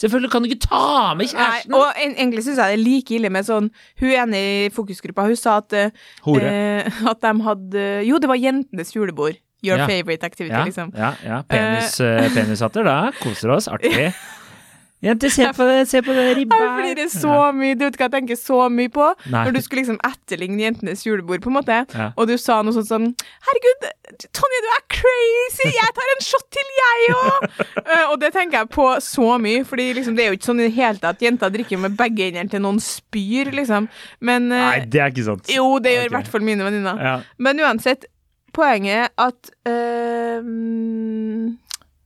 Selvfølgelig 0.00 0.30
kan 0.32 0.42
du 0.42 0.48
ikke 0.48 0.64
ta 0.68 1.14
med 1.14 1.26
Nei, 1.26 1.32
kjæresten! 1.34 1.74
og 1.76 1.92
egentlig 2.00 2.42
syns 2.46 2.56
jeg 2.58 2.72
det 2.72 2.78
er 2.80 2.84
like 2.84 3.10
ille 3.14 3.28
med 3.30 3.44
sånn 3.44 3.68
Hun 4.00 4.08
ene 4.10 4.34
i 4.40 4.68
fokusgruppa, 4.72 5.26
hun 5.28 5.36
sa 5.36 5.58
at, 5.60 5.72
eh, 5.72 5.90
Hore. 6.24 6.42
eh, 6.48 7.02
at 7.12 7.20
de 7.20 7.32
hadde 7.44 8.06
Jo, 8.08 8.18
det 8.18 8.28
var 8.28 8.36
jentenes 8.40 8.92
julebord. 8.96 9.36
Your 9.62 9.76
Ja. 9.78 9.86
favorite 9.86 10.24
activity, 10.24 10.50
ja, 10.56 10.64
liksom. 10.64 10.90
ja, 10.96 11.12
ja. 11.22 11.42
Penis, 11.46 12.00
uh, 12.00 12.28
penishatter, 12.34 12.82
da. 12.82 13.12
Koser 13.20 13.48
oss. 13.54 13.68
Artig. 13.68 14.12
Jenter, 15.02 15.32
se 15.34 15.48
på, 15.56 15.66
se 15.90 16.02
på 16.06 16.14
det 16.14 16.24
ribba 16.38 16.56
her. 16.60 16.74
Blir 16.78 16.94
det 17.00 17.08
så 17.10 17.34
mye, 17.56 17.74
du 17.74 17.84
vet 17.88 17.96
hva 17.98 18.06
jeg 18.06 18.14
tenker 18.14 18.38
så 18.38 18.68
mye 18.70 18.90
på? 18.94 19.08
Nei. 19.32 19.40
Når 19.48 19.56
du 19.56 19.60
skulle 19.64 19.82
liksom 19.82 19.98
etterligne 20.06 20.62
jentenes 20.62 21.02
julebord, 21.06 21.42
på 21.42 21.50
en 21.50 21.56
måte, 21.58 21.80
Ja. 21.96 22.12
og 22.16 22.28
du 22.30 22.36
sa 22.38 22.60
noe 22.62 22.72
sånt 22.76 22.86
sånn 22.90 23.08
Herregud, 23.48 23.88
Tonje, 24.36 24.60
du 24.62 24.70
er 24.76 24.84
crazy! 24.92 25.68
Jeg 25.74 25.94
tar 25.98 26.14
en 26.14 26.22
shot 26.22 26.46
til, 26.54 26.70
jeg 26.78 27.16
òg! 27.16 27.46
og 28.12 28.16
det 28.22 28.32
tenker 28.36 28.60
jeg 28.60 28.70
på 28.76 28.86
så 29.02 29.38
mye, 29.42 29.64
Fordi 29.66 29.88
liksom, 29.98 30.14
det 30.16 30.24
er 30.24 30.30
jo 30.32 30.38
ikke 30.38 30.50
sånn 30.52 30.62
i 30.62 30.68
det 30.68 30.76
hele 30.78 31.02
tatt. 31.02 31.22
Jenter 31.24 31.50
drikker 31.50 31.80
med 31.82 31.96
begge 31.98 32.28
hendene 32.30 32.52
til 32.52 32.62
noen 32.62 32.78
spyr, 32.82 33.50
liksom. 33.56 33.88
Men 34.20 34.50
eh, 34.52 34.66
Nei, 34.68 34.80
det 34.86 35.00
er 35.02 35.10
ikke 35.14 35.26
sant. 35.32 35.50
Jo, 35.50 35.78
det 35.82 35.96
gjør 35.96 36.04
i 36.04 36.06
okay. 36.10 36.16
hvert 36.18 36.32
fall 36.36 36.46
mine 36.46 36.66
venninner. 36.66 37.02
Ja. 37.02 37.14
Men 37.42 37.60
uansett, 37.64 38.06
poenget 38.52 39.08
er 39.08 39.10
at 39.26 39.50
eh, 39.66 40.38
Je- 40.44 41.56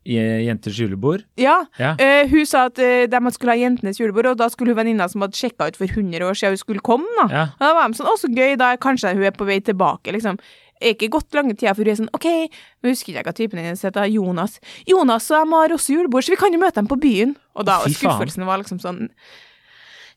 Jenters 0.06 0.78
julebord. 0.80 1.24
Ja. 1.40 1.58
Ja. 1.80 1.94
Uh, 2.00 2.28
hun 2.30 2.46
sa 2.48 2.66
at 2.70 2.78
uh, 2.82 3.06
de 3.10 3.32
skulle 3.34 3.54
ha 3.54 3.60
jentenes 3.60 4.00
julebord, 4.00 4.30
og 4.32 4.38
da 4.40 4.48
skulle 4.52 4.74
hun 4.74 4.80
venninna 4.80 5.08
som 5.10 5.24
hadde 5.24 5.38
sjekka 5.38 5.70
ut 5.70 5.78
for 5.78 5.90
100 5.90 6.22
år 6.26 6.38
siden 6.38 6.54
hun 6.54 6.62
skulle 6.62 6.84
komme, 6.84 7.08
da. 7.18 7.26
Ja. 7.32 7.48
Og 7.56 7.66
da 7.66 7.72
var 7.78 7.90
de 7.90 7.98
sånn, 7.98 8.12
å 8.12 8.20
så 8.20 8.30
gøy, 8.30 8.54
da 8.60 8.74
kanskje 8.80 9.16
hun 9.16 9.26
er 9.26 9.34
på 9.36 9.48
vei 9.48 9.58
tilbake, 9.64 10.14
liksom. 10.16 10.38
Er 10.76 10.92
ikke 10.92 11.08
gått 11.14 11.32
lange 11.36 11.56
tida 11.56 11.72
før 11.72 11.88
hun 11.88 11.94
er 11.94 12.00
sånn, 12.02 12.12
ok, 12.16 12.28
nå 12.84 12.92
husker 12.92 13.14
ikke 13.14 13.26
hva 13.30 13.36
typen 13.36 13.62
hennes 13.62 13.84
heter, 13.86 14.08
Jonas. 14.12 14.58
Jonas 14.88 15.30
og 15.32 15.40
de 15.40 15.56
har 15.56 15.76
også 15.78 15.96
julebord, 15.96 16.26
så 16.26 16.34
vi 16.34 16.40
kan 16.40 16.54
jo 16.54 16.60
møte 16.60 16.78
dem 16.80 16.90
på 16.90 17.00
byen. 17.00 17.36
Og 17.56 17.68
da 17.68 17.80
og 17.82 17.94
skuffelsen 17.96 18.44
var 18.48 18.60
liksom 18.60 18.82
sånn, 18.82 19.06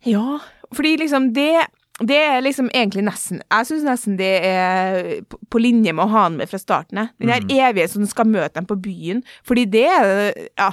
ja, 0.08 0.39
fordi 0.75 0.98
liksom 1.01 1.31
det, 1.36 1.65
det 2.00 2.15
er 2.18 2.41
liksom 2.41 2.70
egentlig 2.74 3.03
nesten, 3.03 3.41
jeg 3.51 3.65
synes 3.68 3.84
nesten 3.84 4.18
det 4.20 4.29
er 4.46 5.22
på, 5.50 5.60
linje 5.60 5.91
med 5.94 6.06
å 6.06 6.10
ha 6.13 6.22
han 6.27 6.38
med 6.39 6.50
fra 6.50 6.60
starten, 6.62 6.98
av. 6.98 7.10
Den 7.20 7.27
der 7.27 7.41
Mm. 7.41 7.50
evige 7.70 7.89
som 7.89 8.06
skal 8.06 8.25
møte 8.25 8.53
dem 8.56 8.65
på 8.65 8.77
byen, 8.82 9.24
fordi 9.44 9.65
det 9.65 9.86
er, 9.86 10.34
ja, 10.58 10.72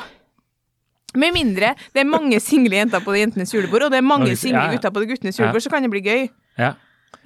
med 1.16 1.33
mindre 1.33 1.75
det 1.95 2.00
er 2.00 2.04
mange 2.04 2.38
single 2.40 2.76
jenter 2.76 3.00
på 3.00 3.12
det 3.12 3.21
jentenes 3.25 3.54
julebord, 3.54 3.83
og 3.83 3.90
det 3.90 3.99
er 3.99 4.02
mange 4.06 4.37
single 4.37 4.68
gutter 4.73 4.90
på 4.90 5.00
det 5.00 5.09
guttenes 5.09 5.38
julebord, 5.38 5.62
så 5.62 5.71
kan 5.71 5.83
det 5.83 5.90
bli 5.90 6.00
gøy. 6.02 6.28
ja. 6.59 6.73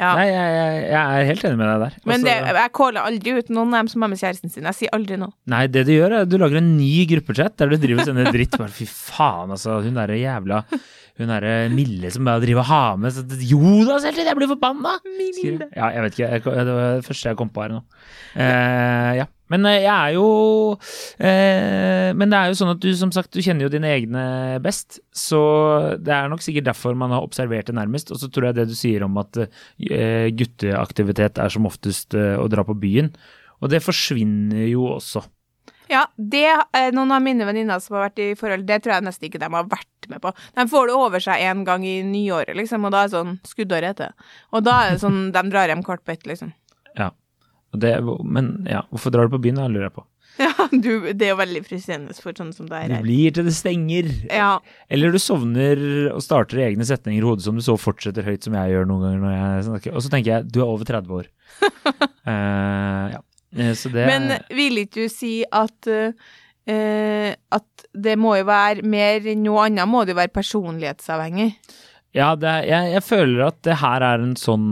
Ja. 0.01 0.15
Nei, 0.17 0.29
jeg, 0.31 0.53
jeg, 0.57 0.77
jeg 0.89 1.01
er 1.21 1.27
helt 1.29 1.43
enig 1.45 1.59
med 1.61 1.69
deg 1.69 1.81
der. 1.83 1.97
Men 2.09 2.23
det, 2.25 2.35
Altså- 2.41 2.55
jeg 2.57 2.73
caller 2.79 3.03
aldri 3.05 3.35
ut 3.37 3.51
noen 3.53 3.75
av 3.75 3.81
dem 3.83 3.89
som 3.93 4.03
er 4.07 4.09
med 4.09 4.21
kjæresten 4.23 4.53
sin. 4.55 4.65
Jeg 4.71 4.79
sier 4.79 4.95
aldri 4.97 5.19
noe. 5.21 5.35
Nei, 5.53 5.67
det 5.69 5.83
du 5.85 5.93
gjør, 5.93 6.15
er 6.15 6.25
at 6.25 6.31
du 6.33 6.39
lager 6.41 6.57
en 6.63 6.71
ny 6.79 7.05
gruppechat 7.11 7.59
der 7.61 7.69
du 7.69 7.77
driver 7.77 8.01
og 8.01 8.09
sender 8.09 8.31
dritt. 8.33 8.57
Bare 8.57 8.73
fy 8.73 8.87
faen, 8.89 9.53
altså. 9.53 9.77
Hun 9.85 10.01
derre 10.01 10.17
jævla 10.17 10.63
Hun 11.21 11.29
derre 11.29 11.69
Mille 11.69 12.09
som 12.15 12.25
bare 12.25 12.41
driver 12.41 12.63
og 12.65 12.71
har 12.71 12.97
med 12.97 13.13
så, 13.13 13.27
Jonas 13.45 14.07
hele 14.09 14.15
tiden! 14.17 14.31
Jeg 14.31 14.39
blir 14.39 14.49
forbanna! 14.55 14.95
Ja, 15.77 15.91
jeg 15.93 16.07
vet 16.07 16.17
ikke. 16.17 16.31
Jeg, 16.33 16.45
det 16.49 16.77
var 16.79 16.97
det 16.97 17.05
første 17.11 17.29
jeg 17.35 17.37
kom 17.37 17.51
på 17.53 17.67
her 17.67 17.75
nå. 17.77 17.83
Eh, 18.41 19.13
ja. 19.21 19.27
Men 19.51 19.67
eh, 19.69 19.81
jeg 19.85 19.91
er 19.91 20.15
jo 20.17 20.27
eh, 21.19 22.11
Men 22.17 22.31
det 22.31 22.39
er 22.39 22.51
jo 22.51 22.59
sånn 22.61 22.73
at 22.75 22.83
du 22.83 22.91
som 22.97 23.13
sagt, 23.15 23.33
du 23.35 23.43
kjenner 23.45 23.67
jo 23.67 23.73
dine 23.73 23.91
egne 23.91 24.25
best. 24.65 25.01
Så 25.15 25.41
det 26.01 26.15
er 26.15 26.31
nok 26.31 26.45
sikkert 26.45 26.71
derfor 26.71 26.99
man 26.99 27.15
har 27.15 27.27
observert 27.27 27.71
det 27.71 27.77
nærmest. 27.79 28.15
Og 28.15 28.23
så 28.23 28.31
tror 28.31 28.51
jeg 28.51 28.61
det 28.61 28.71
du 28.71 28.77
sier 28.79 29.05
om 29.07 29.19
at 29.23 29.43
eh, 29.45 30.31
gutteaktivitet 30.37 31.43
er 31.43 31.53
som 31.53 31.69
oftest 31.71 32.17
eh, 32.19 32.37
å 32.39 32.49
dra 32.51 32.67
på 32.67 32.79
byen. 32.79 33.13
Og 33.61 33.73
det 33.73 33.83
forsvinner 33.85 34.71
jo 34.71 34.87
også. 34.95 35.27
Ja, 35.91 36.05
det 36.15 36.47
er 36.47 36.93
noen 36.95 37.11
av 37.11 37.23
mine 37.25 37.47
venninner 37.49 37.81
som 37.83 37.97
har 37.97 38.07
vært 38.07 38.21
i 38.23 38.29
forhold, 38.39 38.63
det 38.69 38.79
tror 38.85 38.95
jeg 38.95 39.07
nesten 39.09 39.27
ikke 39.27 39.41
de 39.43 39.49
har 39.51 39.67
vært 39.67 40.07
med 40.11 40.23
på. 40.23 40.31
De 40.55 40.65
får 40.71 40.87
det 40.87 40.95
over 40.95 41.25
seg 41.25 41.43
en 41.49 41.65
gang 41.67 41.83
i 41.87 41.97
nyåret, 42.07 42.55
liksom, 42.59 42.87
og 42.87 42.95
da 42.95 43.03
er 43.03 43.11
det 43.11 43.17
sånn 43.17 43.33
skuddåret 43.49 43.97
etter. 43.97 44.15
Og 44.55 44.63
da 44.67 44.77
er 44.85 44.95
det 44.95 45.03
sånn, 45.03 45.19
de 45.35 45.43
drar 45.51 45.73
hjem 45.73 45.83
kvart 45.87 46.05
på 46.07 46.15
ett, 46.15 46.29
liksom. 46.31 46.53
Det, 47.77 47.93
men 48.27 48.67
ja, 48.69 48.81
hvorfor 48.91 49.13
drar 49.15 49.29
du 49.29 49.37
på 49.37 49.43
byen, 49.45 49.61
da, 49.61 49.69
lurer 49.71 49.89
jeg 49.91 49.97
på. 50.01 50.07
Ja, 50.41 50.55
du, 50.73 51.11
det 51.13 51.27
er 51.27 51.33
jo 51.35 51.39
veldig 51.41 51.61
frustrerende 51.67 52.15
for 52.17 52.33
sånn 52.33 52.53
som 52.57 52.65
deg 52.71 52.87
Du 52.89 52.95
her. 52.95 53.03
blir 53.05 53.33
til 53.37 53.45
det 53.45 53.53
stenger. 53.53 54.07
Ja, 54.33 54.55
Eller 54.89 55.13
du 55.13 55.19
sovner 55.21 55.83
og 56.15 56.23
starter 56.25 56.63
egne 56.65 56.87
setninger 56.89 57.21
i 57.21 57.27
hodet 57.27 57.45
som 57.45 57.59
du 57.59 57.65
så 57.67 57.75
fortsetter 57.77 58.25
høyt, 58.25 58.47
som 58.47 58.55
jeg 58.57 58.73
gjør 58.73 58.89
noen 58.89 59.03
ganger 59.05 59.21
når 59.27 59.35
jeg 59.37 59.67
snakker. 59.69 59.97
Og 59.99 60.05
så 60.07 60.13
tenker 60.15 60.33
jeg, 60.33 60.49
du 60.55 60.63
er 60.63 60.71
over 60.71 60.89
30 60.89 61.13
år. 61.19 61.29
uh, 62.25 63.07
ja. 63.17 63.21
Eh, 63.59 63.75
Så 63.77 63.91
det 63.93 64.07
men 64.09 64.31
vil 64.55 64.81
ikke 64.87 65.05
du 65.05 65.13
si 65.13 65.43
at 65.51 65.91
uh, 65.91 66.31
at 66.71 67.87
det 67.99 68.17
må 68.21 68.37
jo 68.39 68.45
være 68.47 68.85
mer 68.87 69.25
enn 69.33 69.43
noe 69.43 69.67
annet, 69.67 69.89
må 69.91 70.05
det 70.07 70.15
jo 70.15 70.21
være 70.23 70.33
personlighetsavhengig? 70.37 71.51
Ja, 72.17 72.33
det 72.35 72.49
er, 72.51 72.65
jeg, 72.67 72.93
jeg 72.97 73.03
føler 73.07 73.45
at 73.47 73.59
det 73.67 73.77
her 73.79 74.03
er 74.03 74.23
en 74.25 74.33
sånn 74.39 74.71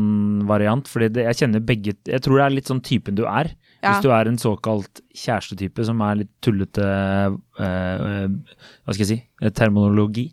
variant, 0.49 0.89
fordi 0.91 1.11
det, 1.15 1.27
jeg 1.29 1.39
kjenner 1.45 1.63
begge 1.63 1.95
Jeg 2.09 2.23
tror 2.25 2.41
det 2.41 2.47
er 2.49 2.55
litt 2.57 2.71
sånn 2.71 2.83
typen 2.83 3.19
du 3.19 3.23
er. 3.31 3.53
Ja. 3.79 3.93
Hvis 3.93 4.03
du 4.03 4.11
er 4.11 4.27
en 4.27 4.41
såkalt 4.43 5.03
kjærestetype 5.15 5.85
som 5.87 6.03
er 6.03 6.25
litt 6.25 6.33
tullete 6.43 6.83
eh, 6.83 7.37
eh, 7.63 8.25
Hva 8.83 8.97
skal 8.97 9.05
jeg 9.05 9.11
si 9.13 9.19
eh, 9.39 9.53
terminologi, 9.55 10.27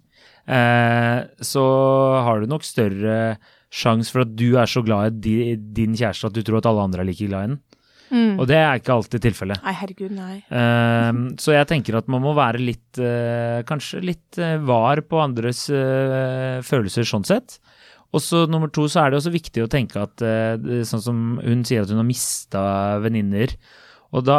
eh, 0.50 1.20
så 1.46 1.66
har 2.26 2.42
du 2.42 2.50
nok 2.50 2.66
større 2.66 3.36
sjanse 3.76 4.10
for 4.14 4.26
at 4.26 4.34
du 4.34 4.56
er 4.58 4.70
så 4.72 4.82
glad 4.86 5.12
i 5.12 5.22
di, 5.28 5.38
din 5.78 5.94
kjæreste 5.98 6.32
at 6.32 6.38
du 6.38 6.42
tror 6.42 6.64
at 6.64 6.70
alle 6.72 6.88
andre 6.88 7.04
er 7.04 7.10
like 7.12 7.30
glad 7.30 7.46
i 7.46 7.54
den. 7.54 7.62
Mm. 8.16 8.36
Og 8.40 8.48
det 8.48 8.58
er 8.58 8.80
ikke 8.80 8.96
alltid 8.96 9.24
tilfellet. 9.26 9.62
Nei, 9.66 9.76
herregud, 9.76 10.14
nei. 10.16 10.36
Uh, 10.48 11.36
så 11.42 11.56
jeg 11.56 11.68
tenker 11.72 11.98
at 12.00 12.08
man 12.12 12.24
må 12.24 12.36
være 12.38 12.62
litt 12.64 13.00
uh, 13.02 13.60
Kanskje 13.68 14.04
litt 14.06 14.40
eh, 14.40 14.56
var 14.64 15.02
på 15.10 15.20
andres 15.20 15.66
uh, 15.74 16.62
følelser 16.64 17.08
sånn 17.08 17.28
sett. 17.28 17.58
Og 18.16 18.24
så 18.24 18.46
nummer 18.48 18.72
to 18.72 18.86
så 18.92 19.04
er 19.04 19.12
det 19.12 19.20
også 19.20 19.34
viktig 19.34 19.66
å 19.66 19.72
tenke 19.72 20.00
at 20.00 20.22
sånn 20.88 21.02
som 21.04 21.18
hun 21.44 21.66
sier 21.68 21.84
at 21.84 21.90
hun 21.92 22.00
har 22.00 22.08
mista 22.08 22.62
venninner. 23.04 23.52
Og 24.16 24.24
da 24.24 24.38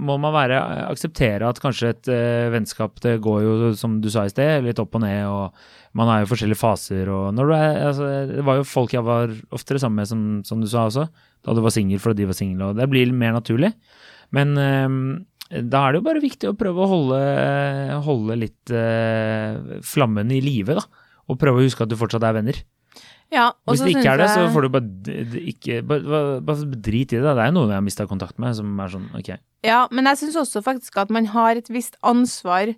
må 0.00 0.16
man 0.18 0.34
være, 0.34 0.58
akseptere 0.90 1.46
at 1.46 1.60
kanskje 1.62 1.92
et 1.92 2.10
eh, 2.10 2.50
vennskap 2.50 2.98
det 3.04 3.20
går 3.22 3.42
jo, 3.44 3.52
som 3.78 4.00
du 4.02 4.08
sa 4.10 4.24
i 4.26 4.32
sted, 4.32 4.64
litt 4.66 4.80
opp 4.82 4.96
og 4.98 5.04
ned, 5.04 5.22
og 5.30 5.98
man 5.98 6.10
er 6.10 6.22
jo 6.22 6.30
forskjellige 6.32 6.58
faser. 6.58 7.10
Og 7.12 7.28
når 7.36 7.50
du 7.50 7.54
er, 7.54 7.82
altså, 7.90 8.08
det 8.32 8.46
var 8.48 8.58
jo 8.58 8.66
folk 8.66 8.96
jeg 8.96 9.06
var 9.06 9.34
oftere 9.54 9.82
sammen 9.82 10.02
med, 10.02 10.10
som, 10.10 10.24
som 10.48 10.62
du 10.62 10.66
sa 10.70 10.88
også, 10.88 11.06
da 11.46 11.54
du 11.54 11.62
var 11.62 11.74
singel 11.74 12.02
fordi 12.02 12.22
de 12.24 12.30
var 12.32 12.38
single, 12.38 12.72
og 12.72 12.80
det 12.80 12.88
blir 12.90 13.14
mer 13.14 13.36
naturlig. 13.36 13.70
Men 14.34 14.56
eh, 14.58 14.98
da 15.70 15.84
er 15.84 15.92
det 15.92 16.02
jo 16.02 16.08
bare 16.08 16.24
viktig 16.24 16.50
å 16.50 16.58
prøve 16.58 16.82
å 16.82 16.90
holde, 16.90 17.22
holde 18.06 18.40
litt 18.40 18.74
eh, 18.74 19.78
flammen 19.86 20.34
i 20.34 20.42
live, 20.42 20.80
da. 20.80 21.08
Og 21.30 21.38
prøve 21.38 21.60
å 21.60 21.66
huske 21.68 21.84
at 21.84 21.92
du 21.92 21.98
fortsatt 22.00 22.24
er 22.26 22.40
venner. 22.40 22.56
Ja, 23.32 23.46
og 23.64 23.72
Hvis 23.72 23.80
det 23.80 23.94
ikke 23.94 24.10
er 24.12 24.20
det, 24.20 24.28
så 24.28 24.44
får 24.52 24.66
du 24.66 24.68
bare, 24.74 25.22
ikke, 25.40 25.78
bare, 25.88 26.24
bare, 26.44 26.66
drit 26.84 27.14
i 27.14 27.20
det. 27.20 27.24
Det 27.24 27.46
er 27.46 27.54
noen 27.54 27.72
jeg 27.72 27.80
har 27.80 27.86
mista 27.86 28.04
kontakt 28.08 28.36
med, 28.42 28.52
som 28.58 28.82
er 28.84 28.92
sånn 28.92 29.06
ok. 29.16 29.30
Ja, 29.64 29.86
men 29.94 30.10
jeg 30.10 30.20
syns 30.20 30.36
også 30.42 30.60
faktisk 30.66 30.98
at 31.00 31.12
man 31.14 31.30
har 31.32 31.56
et 31.56 31.70
visst 31.72 31.96
ansvar, 32.04 32.74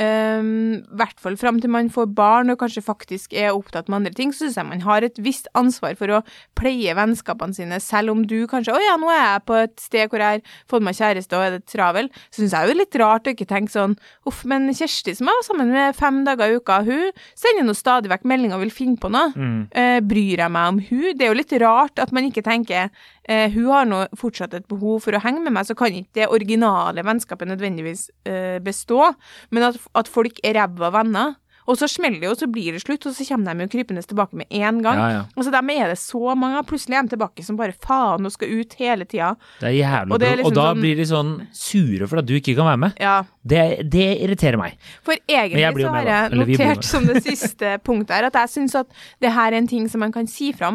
ehm, 0.00 0.82
i 0.82 0.98
hvert 0.98 1.20
fall 1.22 1.36
fram 1.40 1.60
til 1.62 1.72
man 1.72 1.90
får 1.92 2.08
barn 2.16 2.52
og 2.52 2.58
kanskje 2.60 2.84
faktisk 2.84 3.34
er 3.36 3.54
opptatt 3.54 3.90
med 3.90 4.00
andre 4.00 4.14
ting, 4.16 4.32
så 4.34 4.44
syns 4.44 4.58
jeg 4.60 4.68
man 4.68 4.84
har 4.84 5.06
et 5.06 5.20
visst 5.22 5.48
ansvar 5.58 5.96
for 5.98 6.12
å 6.12 6.22
pleie 6.58 6.94
vennskapene 6.96 7.56
sine, 7.56 7.80
selv 7.82 8.14
om 8.14 8.24
du 8.28 8.38
kanskje 8.50 8.74
Å 8.76 8.82
ja, 8.82 8.96
nå 9.00 9.10
er 9.12 9.22
jeg 9.22 9.44
på 9.48 9.58
et 9.60 9.76
sted 9.80 10.10
hvor 10.12 10.22
jeg 10.22 10.40
har 10.40 10.56
fått 10.70 10.84
meg 10.84 10.98
kjæreste 10.98 11.38
og 11.38 11.44
er 11.46 11.56
det 11.56 11.66
travel. 11.70 12.10
Så 12.30 12.42
syns 12.42 12.56
jeg 12.56 12.66
jo 12.66 12.74
det 12.74 12.80
litt 12.80 12.98
rart 13.00 13.28
å 13.28 13.34
ikke 13.34 13.48
tenke 13.48 13.72
sånn 13.72 13.96
Uff, 14.28 14.42
men 14.48 14.68
Kjersti 14.74 15.14
som 15.16 15.30
jeg 15.30 15.40
var 15.40 15.46
sammen 15.46 15.72
med 15.72 15.96
fem 15.96 16.22
dager 16.26 16.52
i 16.52 16.58
uka, 16.60 16.80
hun 16.86 17.10
sender 17.38 17.66
nå 17.66 17.76
stadig 17.76 18.10
vekk 18.12 18.26
meldinger 18.28 18.58
og 18.58 18.66
vil 18.66 18.74
finne 18.74 19.00
på 19.00 19.10
noe. 19.12 19.32
Mm. 19.36 19.60
Uh, 19.72 19.98
bryr 20.04 20.42
jeg 20.44 20.52
meg 20.52 20.72
om 20.72 20.80
hun? 20.90 21.06
Det 21.16 21.26
er 21.26 21.32
jo 21.32 21.38
litt 21.38 21.56
rart 21.62 22.02
at 22.02 22.12
man 22.16 22.28
ikke 22.28 22.44
tenker 22.46 22.90
eh, 23.28 23.50
hun 23.54 23.70
har 23.72 23.88
nå 23.88 24.02
fortsatt 24.18 24.54
et 24.54 24.68
behov 24.70 25.02
for 25.06 25.16
å 25.16 25.22
henge 25.22 25.42
med 25.44 25.52
meg, 25.56 25.66
så 25.68 25.76
kan 25.78 25.94
ikke 25.94 26.20
det 26.22 26.28
originale 26.32 27.04
vennskapet 27.06 27.50
nødvendigvis 27.50 28.08
eh, 28.26 28.58
bestå, 28.64 29.12
men 29.50 29.70
at, 29.72 29.80
at 29.98 30.08
folk 30.10 30.40
er 30.44 30.58
ræva 30.60 30.92
venner. 31.00 31.34
Og 31.66 31.74
så 31.80 31.88
smeller 31.90 32.20
det 32.22 32.28
jo, 32.28 32.34
så 32.38 32.46
blir 32.50 32.76
det 32.76 32.82
slutt, 32.84 33.08
og 33.08 33.14
så 33.16 33.24
kommer 33.26 33.56
de 33.58 33.64
jo 33.66 33.70
krypende 33.72 34.02
tilbake 34.06 34.38
med 34.38 34.46
en 34.54 34.76
gang. 34.84 35.00
Ja, 35.00 35.06
ja. 35.10 35.22
Og 35.34 35.46
så 35.46 35.50
dem 35.50 35.70
er 35.74 35.90
det 35.90 35.98
så 35.98 36.34
mange, 36.38 36.60
plutselig 36.68 36.94
er 36.94 37.06
de 37.08 37.14
tilbake 37.16 37.42
som 37.42 37.58
bare 37.58 37.74
faen 37.82 38.28
og 38.28 38.34
skal 38.34 38.52
ut 38.60 38.76
hele 38.78 39.06
tida. 39.08 39.32
Det 39.58 39.72
er 39.72 39.74
jævlig 39.80 40.14
Og 40.14 40.22
er 40.22 40.36
liksom 40.38 40.52
og 40.52 40.54
da 40.60 40.66
sånn- 40.68 40.84
blir 40.84 41.00
de 41.00 41.06
sånn 41.10 41.32
sure 41.50 42.06
for 42.06 42.22
at 42.22 42.28
du 42.28 42.36
ikke 42.38 42.54
kan 42.54 42.70
være 42.70 42.82
med. 42.84 43.00
Ja. 43.02 43.16
Det, 43.42 43.64
det 43.90 44.06
irriterer 44.22 44.60
meg. 44.62 44.78
For 45.02 45.18
egentlig 45.26 45.82
så 45.82 45.96
har 45.96 46.12
jeg 46.12 46.38
notert 46.38 46.86
som 46.86 47.10
det 47.10 47.24
siste 47.26 47.74
punktet 47.88 48.14
her, 48.14 48.30
at 48.30 48.38
jeg 48.44 48.54
syns 48.54 48.78
at 48.78 48.86
det 49.22 49.34
her 49.34 49.50
er 49.50 49.58
en 49.58 49.66
ting 49.74 49.90
som 49.90 50.06
man 50.06 50.14
kan 50.14 50.30
si 50.30 50.52
fra 50.54 50.70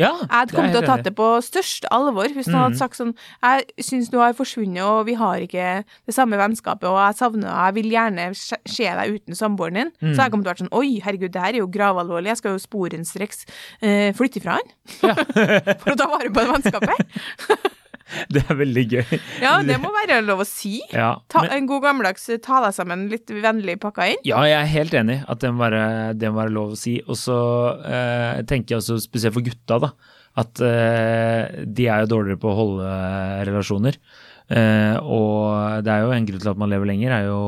med. 0.00 0.22
Jeg 0.24 0.30
hadde 0.32 0.56
kommet 0.56 0.74
til 0.74 0.82
å 0.82 0.88
tatt 0.88 1.04
det 1.06 1.14
på 1.18 1.28
største 1.44 1.90
alvor 1.94 2.30
hvis 2.34 2.48
noen 2.48 2.56
mm. 2.56 2.64
hadde 2.64 2.80
sagt 2.80 2.98
sånn 2.98 3.12
Jeg 3.14 3.84
syns 3.88 4.10
du 4.12 4.18
har 4.20 4.36
forsvunnet, 4.38 4.82
og 4.84 5.04
vi 5.08 5.16
har 5.18 5.44
ikke 5.44 5.68
det 5.84 6.16
samme 6.16 6.38
vennskapet, 6.40 6.88
og 6.90 6.98
jeg 7.00 7.18
savner 7.20 7.48
deg, 7.48 7.60
jeg 7.64 7.76
vil 7.78 7.94
gjerne 7.94 8.28
se 8.38 8.88
deg 9.00 9.18
uten 9.18 9.38
samboeren 9.38 9.80
din. 9.80 9.94
Mm. 10.00 10.10
Så 10.14 10.18
jeg 10.18 10.34
kommet 10.34 10.48
til 10.48 10.50
å 10.50 10.54
vært 10.54 10.64
sånn 10.64 10.74
Oi, 10.74 10.90
herregud, 11.04 11.32
det 11.34 11.44
her 11.44 11.52
er 11.54 11.62
jo 11.62 11.70
gravalvorlig, 11.74 12.32
jeg 12.32 12.42
skal 12.42 12.56
jo 12.56 12.64
sporenstreks 12.64 13.46
eh, 13.80 14.10
flytte 14.16 14.42
ifra 14.42 14.58
han. 14.58 14.74
Ja. 15.04 15.14
For 15.82 15.94
å 15.94 15.98
ta 15.98 16.10
vare 16.10 16.30
på 16.34 16.42
det 16.42 16.50
vennskapet. 16.54 17.72
Det 18.34 18.42
er 18.48 18.58
veldig 18.58 18.84
gøy. 18.90 19.14
Ja, 19.42 19.56
det 19.66 19.76
må 19.82 19.90
være 19.94 20.20
lov 20.24 20.44
å 20.44 20.48
si. 20.48 20.78
Ja, 20.94 21.14
Ta, 21.32 21.44
men, 21.44 21.52
en 21.56 21.68
god 21.70 21.84
gammeldags 21.86 22.28
eh, 22.32 22.40
ta 22.42 22.60
deg 22.64 22.74
sammen, 22.76 23.06
litt 23.12 23.30
vennlig 23.30 23.78
pakka 23.82 24.08
inn. 24.12 24.20
ja, 24.26 24.42
jeg 24.48 24.58
er 24.60 24.72
helt 24.74 24.98
enig 25.00 25.20
at 25.30 25.40
det 25.42 25.52
må 25.54 25.64
være, 25.64 25.86
det 26.18 26.30
må 26.32 26.42
være 26.42 26.54
lov 26.54 26.74
å 26.74 26.78
si. 26.78 26.98
Og 27.08 27.18
så 27.18 27.38
eh, 27.84 28.42
tenker 28.48 28.76
jeg 28.76 28.82
også 28.82 29.00
spesielt 29.04 29.36
for 29.36 29.46
gutta, 29.46 29.80
da, 29.86 29.92
at 30.42 30.62
eh, 30.66 31.64
de 31.66 31.88
er 31.88 32.04
jo 32.04 32.12
dårligere 32.16 32.42
på 32.42 32.52
å 32.52 32.58
holde 32.58 32.92
relasjoner. 33.50 33.98
Eh, 34.52 34.96
og 35.00 35.84
det 35.86 35.92
er 35.94 36.04
jo 36.04 36.14
en 36.14 36.26
grunn 36.28 36.42
til 36.42 36.52
at 36.52 36.60
man 36.60 36.72
lever 36.72 36.90
lenger, 36.90 37.14
er 37.16 37.28
jo 37.30 37.42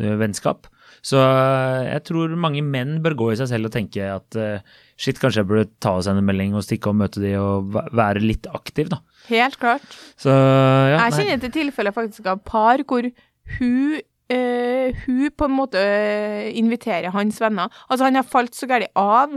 eh, 0.00 0.16
vennskap. 0.20 0.68
Så 1.04 1.20
eh, 1.20 1.90
jeg 1.90 2.04
tror 2.08 2.32
mange 2.40 2.62
menn 2.64 2.96
bør 3.04 3.16
gå 3.18 3.26
i 3.34 3.36
seg 3.40 3.50
selv 3.50 3.68
og 3.68 3.74
tenke 3.74 4.06
at 4.08 4.38
eh, 4.40 4.64
shit, 4.96 5.18
kanskje 5.20 5.42
jeg 5.42 5.50
burde 5.50 5.66
ta 5.84 5.98
og 5.98 6.06
sende 6.06 6.22
en 6.24 6.28
melding 6.30 6.56
og 6.56 6.64
stikke 6.64 6.92
og 6.92 6.98
møte 7.02 7.20
de 7.20 7.34
og 7.40 7.76
være 7.76 8.24
litt 8.24 8.48
aktiv, 8.48 8.88
da. 8.94 9.02
Helt 9.28 9.58
klart. 9.60 9.84
Så 10.20 10.32
ja, 10.32 11.04
Jeg 11.04 11.18
kjenner 11.18 11.44
til 11.44 11.54
tilfeller 11.58 11.94
faktisk 11.96 12.32
av 12.32 12.42
par 12.48 12.84
hvor 12.88 13.12
hun 13.58 14.02
Uh, 14.24 14.88
hun 15.04 15.28
på 15.36 15.44
en 15.44 15.52
måte 15.52 15.76
uh, 15.76 16.46
inviterer 16.56 17.12
hans 17.12 17.36
venner. 17.42 17.68
Altså, 17.92 18.06
han 18.06 18.16
har 18.16 18.24
falt 18.24 18.56
så 18.56 18.64
galt 18.66 18.88
av. 18.96 19.34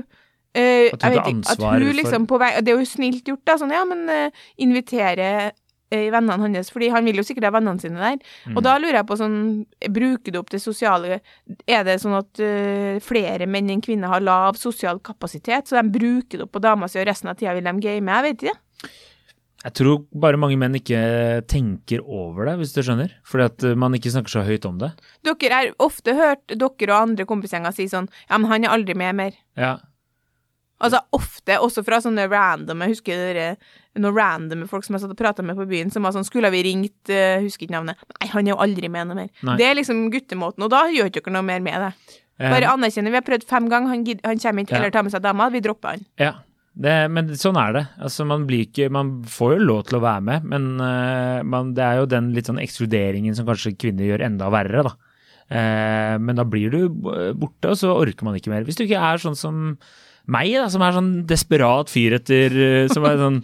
Uh, 0.55 0.87
At 0.87 0.93
hun 0.95 1.01
tar 1.01 1.11
vet 1.11 1.19
at 1.19 1.27
ansvar 1.33 1.83
hun 1.83 1.97
liksom 1.97 2.27
på 2.31 2.39
vei 2.39 2.53
Det 2.63 2.71
er 2.71 2.79
jo 2.79 2.87
snilt 2.87 3.27
gjort, 3.27 3.43
da. 3.43 3.57
Sånn, 3.59 3.73
ja, 3.75 3.83
men 3.89 4.05
uh, 4.07 4.45
invitere 4.63 5.51
eh, 5.93 6.07
vennene 6.13 6.37
hans, 6.41 6.71
fordi 6.73 6.91
han 6.93 7.07
vil 7.07 7.21
jo 7.21 7.25
sikkert 7.27 7.49
ha 7.49 7.53
vennene 7.57 7.83
sine 7.83 8.01
der. 8.01 8.19
Mm. 8.47 8.57
Og 8.57 8.65
da 8.65 8.77
lurer 8.81 8.99
jeg 9.01 9.09
på 9.09 9.19
sånn 9.19 9.39
Bruker 9.93 10.33
du 10.33 10.39
opp 10.39 10.49
det 10.51 10.59
sosiale 10.61 11.19
Er 11.69 11.83
det 11.87 11.97
sånn 12.01 12.15
at 12.17 12.41
uh, 12.43 12.97
flere 13.03 13.47
menn 13.49 13.69
enn 13.71 13.83
kvinner 13.83 14.11
har 14.11 14.23
lav 14.23 14.57
sosial 14.59 15.01
kapasitet, 15.03 15.69
så 15.69 15.79
de 15.79 15.97
bruker 15.97 16.39
det 16.39 16.47
opp 16.47 16.55
på 16.57 16.63
dama 16.63 16.89
si, 16.89 16.99
og 17.01 17.07
resten 17.07 17.31
av 17.31 17.37
tida 17.39 17.55
vil 17.57 17.67
de 17.67 17.75
game? 17.83 18.17
Jeg 18.17 18.27
vet 18.27 18.47
ikke. 18.47 18.57
Jeg 19.67 19.73
tror 19.79 20.03
bare 20.13 20.37
mange 20.39 20.57
menn 20.59 20.77
ikke 20.77 20.99
tenker 21.49 22.03
over 22.03 22.45
det, 22.47 22.55
hvis 22.59 22.75
du 22.75 22.83
skjønner. 22.85 23.13
Fordi 23.27 23.47
at 23.49 23.65
eh, 23.65 23.77
man 23.79 23.95
ikke 23.97 24.13
snakker 24.13 24.35
så 24.35 24.45
høyt 24.45 24.67
om 24.69 24.77
det. 24.81 24.91
Dere 25.25 25.57
har 25.59 25.71
ofte 25.83 26.13
hørt 26.15 26.45
dere 26.53 26.91
og 26.91 26.97
andre 26.99 27.25
kompisgjenger 27.27 27.73
si 27.75 27.87
sånn 27.91 28.09
Ja, 28.29 28.37
men 28.37 28.49
han 28.51 28.67
er 28.67 28.75
aldri 28.75 28.95
med 28.97 29.17
mer. 29.17 29.39
Ja, 29.57 29.77
Altså 30.77 30.99
ofte, 31.17 31.55
også 31.57 31.81
fra 31.81 31.97
sånne 32.03 32.27
random 32.29 32.83
Jeg 32.85 32.91
husker 32.91 33.17
dere, 33.17 33.45
noen 33.97 34.13
random 34.13 34.67
folk 34.69 34.85
som 34.85 34.93
jeg 34.93 35.01
satt 35.01 35.15
og 35.15 35.17
prata 35.17 35.41
med 35.41 35.57
på 35.57 35.65
byen, 35.65 35.89
som 35.89 36.05
var 36.05 36.13
sånn 36.13 36.27
Skulle 36.27 36.51
vi 36.53 36.59
ringt 36.67 37.09
uh, 37.09 37.39
Husker 37.41 37.65
ikke 37.65 37.73
navnet. 37.79 37.97
Nei, 38.19 38.29
han 38.29 38.45
er 38.45 38.53
jo 38.53 38.59
aldri 38.61 38.91
med 38.93 39.09
noe 39.09 39.17
mer. 39.23 39.31
Nei. 39.41 39.55
Det 39.57 39.65
er 39.65 39.77
liksom 39.79 40.03
guttemåten, 40.13 40.67
og 40.67 40.69
da 40.75 40.83
gjør 40.93 41.09
ikke 41.09 41.23
dere 41.25 41.33
noe 41.39 41.47
mer 41.49 41.63
med 41.65 41.81
det. 41.87 41.91
Eh, 42.37 42.51
Bare 42.53 42.69
anerkjenne. 42.75 43.09
Vi 43.09 43.17
har 43.17 43.25
prøvd 43.25 43.47
fem 43.49 43.65
ganger, 43.71 43.89
han, 43.95 44.03
han 44.29 44.43
kommer 44.43 44.67
ikke, 44.67 44.75
Ja. 44.77 44.81
eller 44.83 44.93
tar 44.93 45.07
med 45.07 45.15
seg 45.15 45.23
dama. 45.25 45.49
Vi 45.49 45.63
dropper 45.65 45.95
han. 45.97 46.05
ja. 46.21 46.35
Det, 46.77 46.91
men 47.09 47.31
sånn 47.41 47.57
er 47.57 47.71
det. 47.73 47.81
Altså, 48.05 48.21
man, 48.29 48.43
blir 48.45 48.67
ikke, 48.67 48.85
man 48.93 49.07
får 49.25 49.55
jo 49.55 49.63
lov 49.65 49.79
til 49.87 49.97
å 49.97 50.01
være 50.03 50.21
med, 50.27 50.43
men 50.45 50.65
uh, 50.77 51.39
man, 51.41 51.71
det 51.73 51.81
er 51.81 51.95
jo 52.03 52.09
den 52.11 52.27
litt 52.35 52.45
sånn 52.51 52.59
ekskluderingen 52.61 53.33
som 53.33 53.47
kanskje 53.47 53.71
kvinner 53.81 54.05
gjør 54.05 54.21
enda 54.27 54.51
verre, 54.53 54.83
da. 54.85 54.91
Uh, 55.49 56.19
men 56.21 56.37
da 56.37 56.45
blir 56.45 56.69
du 56.69 56.83
borte, 57.33 57.71
og 57.71 57.79
så 57.81 57.95
orker 57.97 58.27
man 58.29 58.37
ikke 58.37 58.53
mer. 58.53 58.61
Hvis 58.67 58.77
du 58.77 58.83
ikke 58.85 59.01
er 59.09 59.23
sånn 59.23 59.39
som 59.39 59.71
meg, 60.33 60.51
da, 60.57 60.67
som 60.73 60.83
er 60.85 60.97
sånn 60.97 61.13
desperat 61.29 61.91
fyr 61.91 62.17
etter 62.19 62.53
eh, 62.53 62.91
Som 62.91 63.07
er 63.07 63.19
sånn 63.21 63.41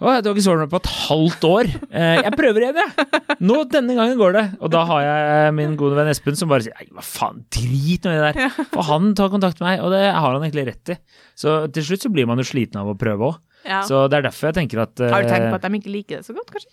å, 0.00 0.14
du 0.24 0.30
har 0.30 0.32
ikke 0.32 0.42
sovet 0.46 0.62
meg 0.64 0.70
på 0.72 0.78
et 0.80 0.88
halvt 0.88 1.42
år. 1.44 1.68
Eh, 1.92 2.22
jeg 2.24 2.32
prøver 2.32 2.64
igjen, 2.64 2.78
jeg. 2.80 3.34
Nå, 3.44 3.58
denne 3.68 3.96
gangen 3.98 4.16
går 4.16 4.32
det. 4.32 4.44
Og 4.64 4.72
da 4.72 4.86
har 4.88 5.02
jeg 5.04 5.50
min 5.58 5.74
gode 5.76 5.98
venn 5.98 6.08
Espen 6.08 6.38
som 6.40 6.48
bare 6.48 6.64
sier 6.64 6.72
Nei, 6.78 6.86
hva 6.96 7.04
faen, 7.04 7.42
drit 7.52 8.08
nå 8.08 8.14
i 8.14 8.16
det 8.16 8.30
der. 8.30 8.54
For 8.72 8.88
han 8.88 9.12
tar 9.18 9.28
kontakt 9.28 9.60
med 9.60 9.68
meg, 9.68 9.82
og 9.84 9.92
det 9.92 10.00
har 10.08 10.24
han 10.24 10.40
egentlig 10.40 10.64
rett 10.70 10.94
i. 10.94 10.98
Så 11.36 11.58
til 11.76 11.84
slutt 11.84 12.06
så 12.06 12.12
blir 12.16 12.28
man 12.30 12.40
jo 12.40 12.48
sliten 12.48 12.80
av 12.80 12.88
å 12.88 12.96
prøve 12.96 13.28
òg. 13.28 13.36
Ja. 13.68 13.82
Så 13.84 14.06
det 14.08 14.22
er 14.22 14.30
derfor 14.30 14.48
jeg 14.48 14.56
tenker 14.62 14.86
at 14.86 15.04
Har 15.04 15.20
du 15.20 15.28
tenkt 15.28 15.50
eh, 15.50 15.52
på 15.52 15.60
at 15.60 15.68
de 15.68 15.80
ikke 15.82 15.92
liker 15.92 16.22
det 16.22 16.30
så 16.30 16.32
godt, 16.32 16.48
kanskje? 16.56 16.72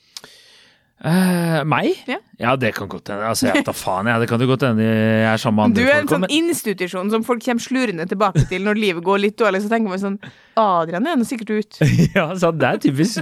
Eh, 1.04 1.64
Meg? 1.68 2.00
Ja. 2.40 2.56
det 2.56 2.74
kan 2.76 2.88
godt 2.90 3.12
hende. 3.12 3.28
Altså, 3.30 3.48
jeg 3.52 3.66
tar 3.68 3.76
faen, 3.78 4.08
jeg. 4.10 4.22
Det 4.24 4.30
kan 4.30 4.42
jo 4.42 4.48
godt 4.50 4.66
hende 4.68 4.86
jeg 4.88 5.28
er 5.30 5.38
sammen 5.42 5.58
med 5.58 5.66
andre 5.66 5.84
folk. 5.84 5.88
Du 5.88 5.92
er 5.92 6.00
en 6.00 6.08
folk 6.08 6.16
sånn 6.16 6.26
men- 6.26 6.36
institusjon 6.38 7.12
som 7.14 7.24
folk 7.28 7.44
kommer 7.46 7.66
slurende 7.68 8.08
tilbake 8.10 8.48
til 8.50 8.66
når 8.66 8.82
livet 8.82 9.04
går 9.06 9.22
litt 9.26 9.38
dårlig, 9.38 9.62
så 9.66 9.70
tenker 9.74 9.94
man 9.94 10.02
sånn 10.04 10.18
Adrian 10.58 11.06
er 11.06 11.20
nå 11.20 11.28
sikkert 11.28 11.54
ut. 11.54 11.80
Ja, 12.18 12.32
så 12.40 12.52
det 12.56 12.68
er 12.68 12.82
typisk 12.82 13.20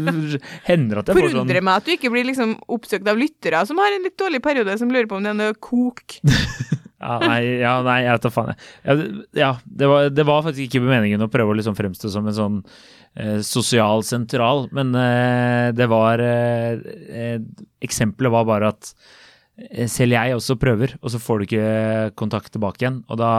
Hender 0.68 1.02
at 1.02 1.10
jeg 1.10 1.18
får 1.18 1.30
sånn 1.30 1.36
Forundrer 1.36 1.66
meg 1.66 1.82
at 1.82 1.86
du 1.90 1.92
ikke 1.98 2.12
blir 2.14 2.28
liksom 2.30 2.56
oppsøkt 2.72 3.08
av 3.12 3.20
lyttere 3.20 3.66
som 3.68 3.78
har 3.82 3.92
en 3.98 4.06
litt 4.08 4.18
dårlig 4.20 4.42
periode, 4.46 4.78
som 4.80 4.92
lurer 4.94 5.10
på 5.10 5.18
om 5.20 5.26
det 5.26 5.34
er 5.34 5.40
noe 5.42 5.58
kok. 5.60 6.20
Ja, 7.02 7.18
nei, 7.20 7.40
ja, 7.60 7.74
nei, 7.84 7.98
jeg 8.06 8.14
vet 8.16 8.26
da 8.26 8.30
faen. 8.32 8.56
Ja, 9.36 9.50
det- 9.66 9.88
var, 9.92 10.10
det 10.10 10.26
var 10.26 10.44
faktisk 10.46 10.70
ikke 10.70 10.82
meningen 10.86 11.22
å 11.26 11.28
prøve 11.32 11.52
å 11.52 11.58
liksom 11.58 11.76
fremstå 11.76 12.10
som 12.14 12.28
en 12.28 12.38
sånn 12.38 12.60
eh, 13.20 13.42
sosial 13.44 14.02
sentral, 14.08 14.70
men 14.72 14.96
eh, 14.96 15.72
det 15.76 15.90
var 15.92 16.20
eh, 16.24 16.80
eh, 17.12 17.40
Eksempelet 17.84 18.32
var 18.32 18.46
bare 18.48 18.70
at 18.72 18.94
eh, 19.60 19.88
selv 19.92 20.16
jeg 20.16 20.38
også 20.38 20.56
prøver, 20.62 20.96
og 21.02 21.12
så 21.12 21.20
får 21.22 21.40
du 21.44 21.46
ikke 21.50 22.16
kontakt 22.16 22.54
tilbake 22.56 22.82
igjen. 22.86 23.04
Og 23.10 23.20
da 23.20 23.34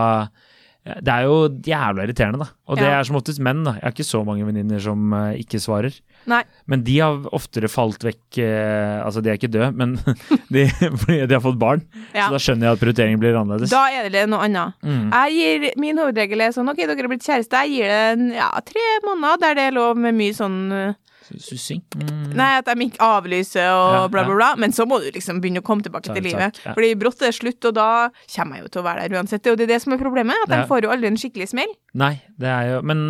Det 0.87 1.11
er 1.11 1.25
jo 1.27 1.49
jævla 1.66 2.05
irriterende, 2.07 2.38
da. 2.45 2.47
Og 2.69 2.77
det 2.79 2.85
Ja. 2.87 3.01
er 3.01 3.05
som 3.09 3.16
oftest 3.19 3.40
menn, 3.42 3.64
da. 3.66 3.73
Jeg 3.81 3.83
har 3.83 3.90
ikke 3.97 4.05
så 4.07 4.21
mange 4.25 4.45
venninner 4.47 4.79
som 4.79 5.12
eh, 5.12 5.40
ikke 5.42 5.59
svarer. 5.59 5.97
Nei. 6.31 6.43
Men 6.67 6.83
de 6.87 6.97
har 6.99 7.29
oftere 7.37 7.71
falt 7.71 8.03
vekk 8.07 8.41
eh, 8.43 8.99
Altså, 8.99 9.23
de 9.23 9.31
er 9.31 9.39
ikke 9.39 9.51
døde, 9.53 9.71
men 9.79 9.95
de, 10.55 10.67
fordi 11.03 11.21
de 11.23 11.37
har 11.37 11.43
fått 11.45 11.59
barn. 11.61 11.85
Ja. 12.11 12.27
Så 12.27 12.37
da 12.37 12.43
skjønner 12.43 12.69
jeg 12.69 12.79
at 12.79 12.83
prioriteringen 12.83 13.23
blir 13.23 13.39
annerledes. 13.39 13.73
Da 13.73 13.87
er 13.95 14.11
det 14.12 14.27
noe 14.31 14.45
annet. 14.49 14.77
Mm. 14.83 15.09
Jeg 15.15 15.37
gir, 15.37 15.69
Min 15.83 16.03
hovedregel 16.03 16.47
er 16.47 16.55
sånn 16.57 16.73
OK, 16.73 16.83
dere 16.85 16.99
har 16.99 17.12
blitt 17.12 17.27
kjæreste. 17.27 17.65
Jeg 17.67 17.77
gir 17.77 17.93
det 17.93 18.03
en, 18.17 18.29
ja, 18.37 18.51
tre 18.67 18.87
måneder 19.07 19.43
der 19.47 19.59
det 19.61 19.69
er 19.71 19.77
lov 19.79 19.99
med 20.01 20.17
mye 20.19 20.35
sånn 20.37 20.59
uh, 20.75 20.95
Sussing? 21.43 21.83
Mm. 21.97 22.35
Nei, 22.39 22.51
at 22.61 22.69
de 22.69 22.87
ikke 22.87 23.01
avlyser 23.03 23.67
og 23.73 23.95
Ja, 23.97 24.03
bla, 24.12 24.25
bla, 24.29 24.35
bla. 24.39 24.51
Men 24.62 24.73
så 24.77 24.87
må 24.89 25.01
du 25.03 25.09
liksom 25.15 25.41
begynne 25.43 25.62
å 25.62 25.67
komme 25.67 25.83
tilbake 25.87 26.12
til 26.15 26.23
livet. 26.23 26.55
Takk, 26.55 26.65
ja. 26.71 26.75
Fordi 26.79 26.93
brått 27.01 27.23
er 27.23 27.33
det 27.33 27.39
slutt, 27.41 27.65
og 27.71 27.75
da 27.79 27.89
kommer 28.37 28.57
jeg 28.61 28.67
jo 28.67 28.73
til 28.77 28.83
å 28.83 28.87
være 28.87 29.09
der 29.09 29.19
uansett. 29.19 29.47
Og 29.51 29.57
det 29.59 29.67
er 29.69 29.75
det 29.75 29.83
som 29.83 29.93
er 29.97 30.03
problemet. 30.03 30.37
At 30.47 30.53
de 30.55 30.61
Ja. 30.62 30.67
får 30.71 30.83
jo 30.87 30.91
aldri 30.95 31.07
en 31.11 31.17
skikkelig 31.21 31.49
smell. 31.55 31.75
Nei, 31.95 32.23
det 32.39 32.49
er 32.49 32.73
jo 32.75 32.83
Men 32.83 33.03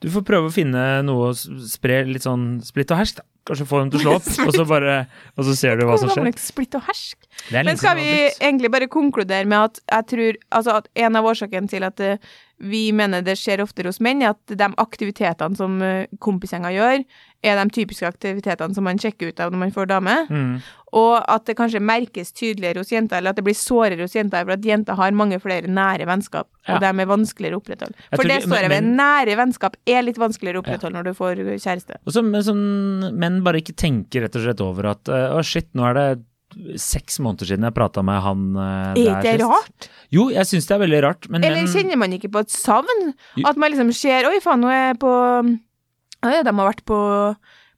du 0.00 0.08
får 0.12 0.22
prøve 0.26 0.48
å 0.50 0.54
finne 0.54 1.02
noe 1.06 1.30
å 1.32 1.36
spre 1.68 2.04
litt 2.08 2.22
sånn 2.26 2.60
splitt 2.64 2.90
og 2.94 2.98
hersk, 3.00 3.16
da. 3.20 3.24
Kanskje 3.44 3.66
få 3.68 3.78
dem 3.82 3.90
til 3.92 4.00
å 4.00 4.02
slå 4.04 4.12
opp, 4.16 4.28
og 4.48 4.54
så 4.56 4.64
bare 4.64 4.92
Og 5.36 5.44
så 5.44 5.54
ser 5.58 5.76
du 5.76 5.84
hva 5.84 5.98
som 6.00 6.08
skjer. 6.08 6.30
Splitt 6.40 6.74
og 6.78 6.86
hersk. 6.86 7.26
Er 7.52 7.66
Men 7.68 7.76
skal 7.76 7.98
vi 7.98 8.06
har 8.08 8.22
blitt. 8.30 8.38
egentlig 8.40 8.70
bare 8.72 8.88
konkludere 8.88 9.44
med 9.44 9.58
at 9.68 9.80
jeg 9.84 10.06
tror 10.14 10.38
Altså 10.60 10.76
at 10.78 10.88
en 10.96 11.16
av 11.20 11.24
årsakene 11.28 11.68
til 11.68 11.84
at 11.84 12.00
eh, 12.00 12.16
vi 12.64 12.86
mener 12.96 13.22
det 13.24 13.36
skjer 13.40 13.62
oftere 13.64 13.90
hos 13.92 14.00
menn, 14.04 14.22
er 14.24 14.32
at 14.34 14.54
de 14.58 14.68
aktivitetene 14.80 15.58
som 15.58 15.76
uh, 15.84 16.06
kompisgjenger 16.24 16.74
gjør, 16.74 17.04
er 17.44 17.60
de 17.60 17.74
typiske 17.76 18.08
aktivitetene 18.08 18.74
som 18.76 18.86
man 18.88 18.98
sjekker 19.00 19.28
ut 19.28 19.42
av 19.44 19.52
når 19.52 19.60
man 19.66 19.74
får 19.74 19.90
dame. 19.90 20.16
Mm. 20.32 20.54
Og 20.96 21.14
at 21.28 21.44
det 21.48 21.56
kanskje 21.58 21.82
merkes 21.84 22.32
tydeligere 22.32 22.80
hos 22.80 22.92
jenter, 22.94 23.18
eller 23.18 23.34
at 23.34 23.40
det 23.40 23.44
blir 23.44 23.56
sårere 23.58 24.06
hos 24.06 24.14
jenter, 24.16 24.46
for 24.46 24.54
at 24.56 24.64
jenter 24.64 24.96
har 24.96 25.16
mange 25.16 25.40
flere 25.42 25.68
nære 25.68 26.06
vennskap, 26.08 26.48
Ja. 26.64 26.76
og 26.76 26.80
de 26.80 26.88
er 27.02 27.10
vanskeligere 27.10 27.58
å 27.58 27.60
opprettholde. 27.60 27.96
Jeg 28.10 28.16
For 28.20 28.30
det 28.30 28.42
står 28.46 28.62
jeg 28.64 28.70
ved. 28.72 28.86
Nære 28.96 29.36
vennskap 29.36 29.76
er 29.86 30.06
litt 30.06 30.20
vanskeligere 30.22 30.62
å 30.62 30.64
opprettholde 30.64 30.96
når 30.96 31.10
du 31.10 31.14
får 31.18 31.42
kjæreste. 31.60 31.98
Og 32.06 32.14
så 32.14 32.22
men 32.24 32.46
sånn 32.46 33.18
menn 33.18 33.42
bare 33.44 33.60
ikke 33.60 33.76
tenker 33.76 34.24
rett 34.24 34.38
og 34.38 34.46
slett 34.46 34.62
over 34.64 34.94
at 34.94 35.10
eh, 35.12 35.34
å 35.34 35.42
shit, 35.44 35.68
nå 35.74 35.84
er 35.90 35.98
det 35.98 36.06
seks 36.80 37.18
måneder 37.24 37.50
siden 37.50 37.66
jeg 37.68 37.74
prata 37.76 38.02
med 38.06 38.20
han 38.24 38.46
eh, 38.56 38.70
Er 38.92 38.94
der 38.94 39.18
ikke 39.18 39.34
det 39.38 39.48
rart? 39.48 39.88
Jo, 40.14 40.28
jeg 40.34 40.46
syns 40.50 40.68
det 40.70 40.76
er 40.76 40.84
veldig 40.84 41.02
rart, 41.06 41.28
men 41.32 41.44
Eller 41.46 41.66
kjenner 41.70 41.98
man 42.00 42.14
ikke 42.16 42.30
på 42.34 42.44
et 42.44 42.54
savn? 42.54 43.10
At 43.44 43.58
man 43.60 43.74
liksom 43.74 43.92
ser 43.96 44.30
Oi, 44.30 44.38
faen, 44.44 44.62
nå 44.64 44.70
er 44.72 44.88
jeg 44.92 45.02
på 45.02 45.12
Oi, 46.24 46.38
de 46.40 46.48
har 46.48 46.56
vært 46.56 46.80
på, 46.88 46.98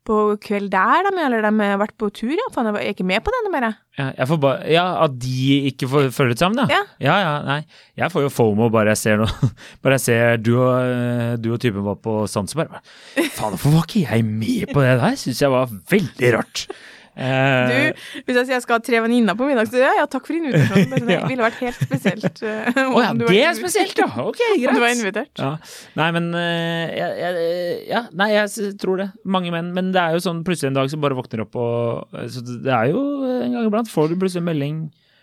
på 0.06 0.16
kveld 0.44 0.68
der, 0.70 1.08
de, 1.08 1.18
eller 1.24 1.42
de 1.42 1.50
har 1.66 1.80
vært 1.80 1.96
på 1.98 2.12
tur, 2.14 2.30
ja. 2.30 2.44
Faen, 2.54 2.68
jeg 2.70 2.78
er 2.78 2.94
ikke 2.94 3.06
med 3.08 3.24
på 3.26 3.32
den, 3.34 3.48
bare. 3.50 3.72
ja, 3.98 4.06
jeg 4.20 4.28
får 4.30 4.38
bare, 4.44 4.60
ja, 4.70 4.84
at 5.02 5.16
de 5.18 5.56
ikke 5.72 5.88
får 5.90 6.06
følge 6.14 6.36
sammen, 6.38 6.60
ja. 6.70 6.78
Ja. 7.02 7.08
ja. 7.08 7.16
Ja, 7.24 7.32
nei. 7.48 7.58
Jeg 7.98 8.12
får 8.14 8.28
jo 8.28 8.30
fomo 8.30 8.68
bare 8.70 8.94
jeg 8.94 9.02
ser 9.02 9.18
noe 9.24 9.50
Bare 9.82 9.98
jeg 9.98 10.04
ser 10.04 10.38
du 10.38 10.52
og, 10.60 10.76
eh, 10.78 11.32
du 11.42 11.50
og 11.56 11.58
typen 11.64 11.82
var 11.88 11.98
på 12.04 12.20
Zanzibar. 12.30 12.70
Faen, 13.16 13.56
hvorfor 13.56 13.74
var 13.80 13.88
ikke 13.88 14.04
jeg 14.06 14.28
med 14.28 14.70
på 14.70 14.84
det 14.84 14.94
der? 15.02 15.18
Syns 15.18 15.42
jeg 15.42 15.50
var 15.56 15.74
veldig 15.90 16.32
rart. 16.38 16.68
Eh, 17.16 17.68
Du, 17.70 18.00
hvis 18.26 18.36
jeg 18.36 18.44
sier 18.46 18.54
jeg 18.58 18.62
skal 18.66 18.76
ha 18.76 18.82
tre 18.84 18.98
venninner 19.00 19.36
på 19.38 19.46
middag, 19.48 19.70
så 19.72 19.80
ja, 19.80 19.92
ja, 19.96 20.04
takk 20.12 20.26
for 20.28 20.36
invitasjonen. 20.36 21.06
Det 21.08 21.18
ville 21.30 21.46
vært 21.46 21.62
helt 21.64 21.78
spesielt. 21.80 22.42
eh, 22.44 22.68
Å 22.82 22.84
oh, 22.92 23.00
ja, 23.00 23.14
det 23.16 23.38
er 23.40 23.56
spesielt, 23.56 23.96
ja. 24.02 24.08
Ok, 24.20 24.42
Om 24.68 24.76
du 24.76 24.82
var 24.84 24.92
invitert. 24.92 25.32
Ja. 25.40 25.54
Nei, 25.96 26.10
men 26.18 26.28
eh, 26.36 26.92
jeg, 26.98 27.16
jeg, 27.22 27.48
Ja, 27.88 28.04
nei, 28.20 28.28
jeg 28.36 28.76
tror 28.82 29.00
det. 29.00 29.08
Mange 29.24 29.54
menn. 29.54 29.72
Men 29.76 29.90
det 29.96 30.02
er 30.02 30.18
jo 30.18 30.22
sånn 30.28 30.44
plutselig 30.46 30.74
en 30.74 30.78
dag 30.82 30.92
som 30.92 31.00
bare 31.04 31.16
våkner 31.16 31.46
opp 31.46 31.56
og 31.56 32.20
Så 32.32 32.44
det 32.44 32.72
er 32.72 32.92
jo 32.92 33.00
en 33.40 33.56
gang 33.56 33.66
iblant 33.70 33.88
får 33.90 34.12
du 34.12 34.18
plutselig 34.20 34.44
en 34.44 34.50
melding 34.52 34.78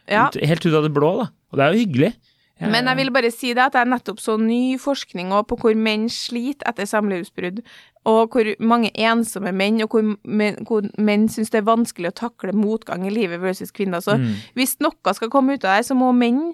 Ja. 0.10 0.26
helt 0.34 0.66
ut 0.66 0.74
av 0.76 0.84
det 0.84 0.92
blå, 0.98 1.14
da. 1.22 1.30
Og 1.54 1.60
det 1.60 1.64
er 1.68 1.74
jo 1.78 1.84
hyggelig. 1.86 2.14
Men 2.62 2.86
jeg 2.86 2.98
vil 2.98 3.12
bare 3.12 3.32
si 3.32 3.54
det 3.54 3.64
at 3.64 3.74
jeg 3.74 3.90
nettopp 3.90 4.20
så 4.20 4.38
ny 4.40 4.78
forskning 4.80 5.32
på 5.48 5.58
hvor 5.60 5.76
menn 5.76 6.06
sliter 6.10 6.70
etter 6.70 6.86
samlivsbrudd, 6.86 7.62
og 8.06 8.30
hvor 8.32 8.56
mange 8.60 8.92
ensomme 8.96 9.52
menn, 9.52 9.82
og 9.82 9.90
hvor 9.90 10.04
menn, 10.24 10.56
hvor 10.68 10.88
menn 10.98 11.28
syns 11.28 11.50
det 11.50 11.62
er 11.64 11.68
vanskelig 11.76 12.12
å 12.12 12.20
takle 12.30 12.54
motgang 12.54 13.08
i 13.08 13.10
livet 13.10 13.42
versus 13.42 13.72
kvinner. 13.72 14.00
Så 14.02 14.18
Mm. 14.20 14.36
hvis 14.56 14.78
noe 14.80 15.14
skal 15.14 15.30
komme 15.30 15.54
ut 15.54 15.66
av 15.66 15.78
det, 15.78 15.86
så 15.88 15.96
må 15.96 16.14
menn 16.16 16.54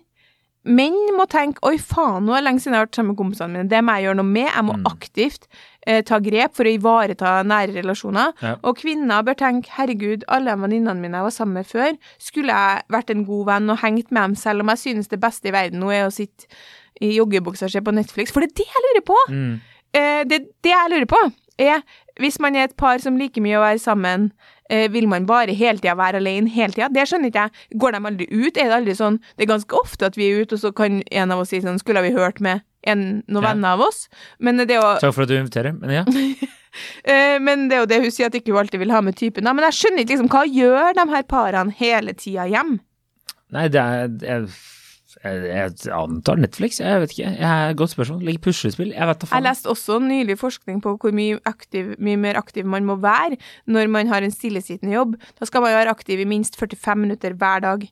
Menn 0.66 1.16
må 1.16 1.26
tenke 1.26 1.58
'oi, 1.64 1.78
faen, 1.78 2.26
nå 2.26 2.34
er 2.36 2.42
det 2.42 2.44
lenge 2.44 2.60
siden 2.60 2.74
jeg 2.74 2.80
har 2.80 2.86
vært 2.88 2.96
sammen 2.96 3.16
med 3.16 3.18
kompisene 3.18 3.54
mine'. 3.56 3.70
Det 3.70 3.80
må 3.82 3.96
jeg 3.96 4.04
gjøre 4.04 4.16
noe 4.18 4.26
med. 4.26 4.48
Jeg 4.54 4.66
må 4.66 4.74
Mm. 4.76 4.84
aktivt 4.86 5.48
eh, 5.88 6.02
ta 6.06 6.20
grep 6.24 6.56
for 6.58 6.68
å 6.68 6.74
ivareta 6.74 7.40
nære 7.48 7.78
relasjoner. 7.80 8.34
Ja. 8.42 8.56
Og 8.64 8.78
kvinner 8.82 9.24
bør 9.24 9.38
tenke 9.40 9.72
'herregud, 9.76 10.26
alle 10.28 10.56
venninnene 10.58 11.00
mine 11.00 11.18
jeg 11.18 11.28
var 11.30 11.36
sammen 11.36 11.54
med 11.54 11.66
før', 11.70 11.98
skulle 12.20 12.54
jeg 12.54 12.82
vært 12.90 13.10
en 13.10 13.26
god 13.26 13.46
venn 13.46 13.70
og 13.70 13.80
hengt 13.80 14.12
med 14.12 14.22
dem, 14.22 14.36
selv 14.36 14.62
om 14.62 14.70
jeg 14.70 14.78
synes 14.78 15.08
det 15.08 15.22
beste 15.22 15.50
i 15.50 15.56
verden 15.56 15.80
nå 15.80 15.92
er 15.92 16.08
å 16.08 16.14
sitte 16.14 16.48
i 17.02 17.16
joggebuksa 17.16 17.66
og 17.66 17.72
se 17.72 17.82
på 17.82 17.96
Netflix. 17.96 18.32
For 18.32 18.42
det 18.42 18.52
er 18.52 18.58
det 18.64 18.68
jeg 18.68 18.86
lurer 18.88 19.06
på! 19.06 19.20
Mm. 19.30 19.60
Eh, 19.94 20.24
det, 20.30 20.40
det 20.64 20.74
jeg 20.74 20.92
lurer 20.92 21.10
på, 21.10 21.22
er 21.60 21.82
hvis 22.20 22.40
man 22.40 22.56
er 22.56 22.68
et 22.68 22.78
par 22.80 23.00
som 23.04 23.18
liker 23.18 23.44
mye 23.44 23.58
å 23.58 23.64
være 23.64 23.80
sammen, 23.80 24.32
eh, 24.70 24.88
vil 24.92 25.08
man 25.08 25.26
bare 25.26 25.56
hele 25.56 25.80
tida 25.80 25.96
være 25.96 26.20
alene 26.20 26.52
hele 26.52 26.76
tida? 26.76 26.90
Det 26.92 27.08
skjønner 27.08 27.32
ikke 27.32 27.46
jeg. 27.48 27.80
Går 27.80 27.96
de 27.96 28.02
aldri 28.12 28.28
ut? 28.32 28.58
Er 28.58 28.70
det 28.70 28.78
aldri 28.80 28.96
sånn 28.96 29.20
Det 29.38 29.46
er 29.46 29.54
ganske 29.54 29.80
ofte 29.80 30.06
at 30.06 30.18
vi 30.18 30.30
er 30.30 30.44
ute, 30.44 30.56
og 30.56 30.60
så 30.60 30.74
kan 30.76 31.02
en 31.12 31.32
av 31.32 31.40
oss 31.40 31.54
si 31.54 31.62
sånn 31.64 31.80
Skulle 31.80 32.04
vi 32.04 32.12
hørt 32.16 32.42
med 32.44 32.62
en, 32.88 33.24
noen 33.28 33.44
Ja. 33.44 33.50
venner 33.54 33.76
av 33.76 33.82
oss? 33.90 34.08
Men 34.40 34.58
det 34.64 34.78
å 34.80 35.00
Takk 35.02 35.14
for 35.14 35.24
at 35.24 35.30
du 35.30 35.36
inviterer. 35.40 35.74
Men 35.80 35.90
ja. 36.02 36.06
Eh, 37.04 37.40
men 37.42 37.64
det 37.68 37.76
er 37.76 37.80
jo 37.82 37.88
det 37.90 37.98
hun 38.04 38.12
sier, 38.14 38.28
at 38.30 38.36
ikke 38.38 38.54
hun 38.54 38.60
alltid 38.62 38.80
vil 38.84 38.92
ha 38.94 39.00
med 39.02 39.16
typen. 39.18 39.44
Men 39.44 39.66
jeg 39.66 39.74
skjønner 39.74 40.04
ikke 40.04 40.14
liksom, 40.14 40.28
hva 40.30 40.44
gjør 40.46 40.94
de 41.00 41.06
her 41.10 41.24
parene 41.26 41.74
hele 41.80 42.14
tida 42.14 42.46
hjem? 42.46 42.76
Nei, 43.56 43.64
det 43.74 43.82
er 43.82 44.06
jeg, 44.22 44.46
jeg, 45.24 45.42
jeg 45.50 45.92
antar 45.98 46.38
Netflix. 46.38 46.78
Jeg 46.80 47.02
vet 47.02 47.16
ikke. 47.16 47.32
Jeg 47.42 47.76
Godt 47.82 47.96
spørsmål. 47.96 48.22
Ligger 48.28 48.44
puslespill? 48.46 48.94
Jeg 48.94 49.10
vet 49.10 49.24
da 49.26 49.32
Jeg 49.34 49.48
leste 49.48 49.74
også 49.74 49.98
nylig 50.06 50.38
forskning 50.40 50.78
på 50.86 50.94
hvor 51.02 51.16
mye, 51.18 51.40
aktiv, 51.50 51.96
mye 51.98 52.22
mer 52.22 52.38
aktiv 52.40 52.70
man 52.70 52.86
må 52.86 53.00
være 53.02 53.40
når 53.66 53.90
man 53.90 54.14
har 54.14 54.22
en 54.22 54.32
stillesittende 54.32 54.94
jobb. 54.94 55.18
Da 55.42 55.50
skal 55.50 55.66
man 55.66 55.74
være 55.74 55.90
aktiv 55.98 56.22
i 56.22 56.30
minst 56.30 56.60
45 56.62 57.02
minutter 57.02 57.34
hver 57.34 57.66
dag. 57.66 57.90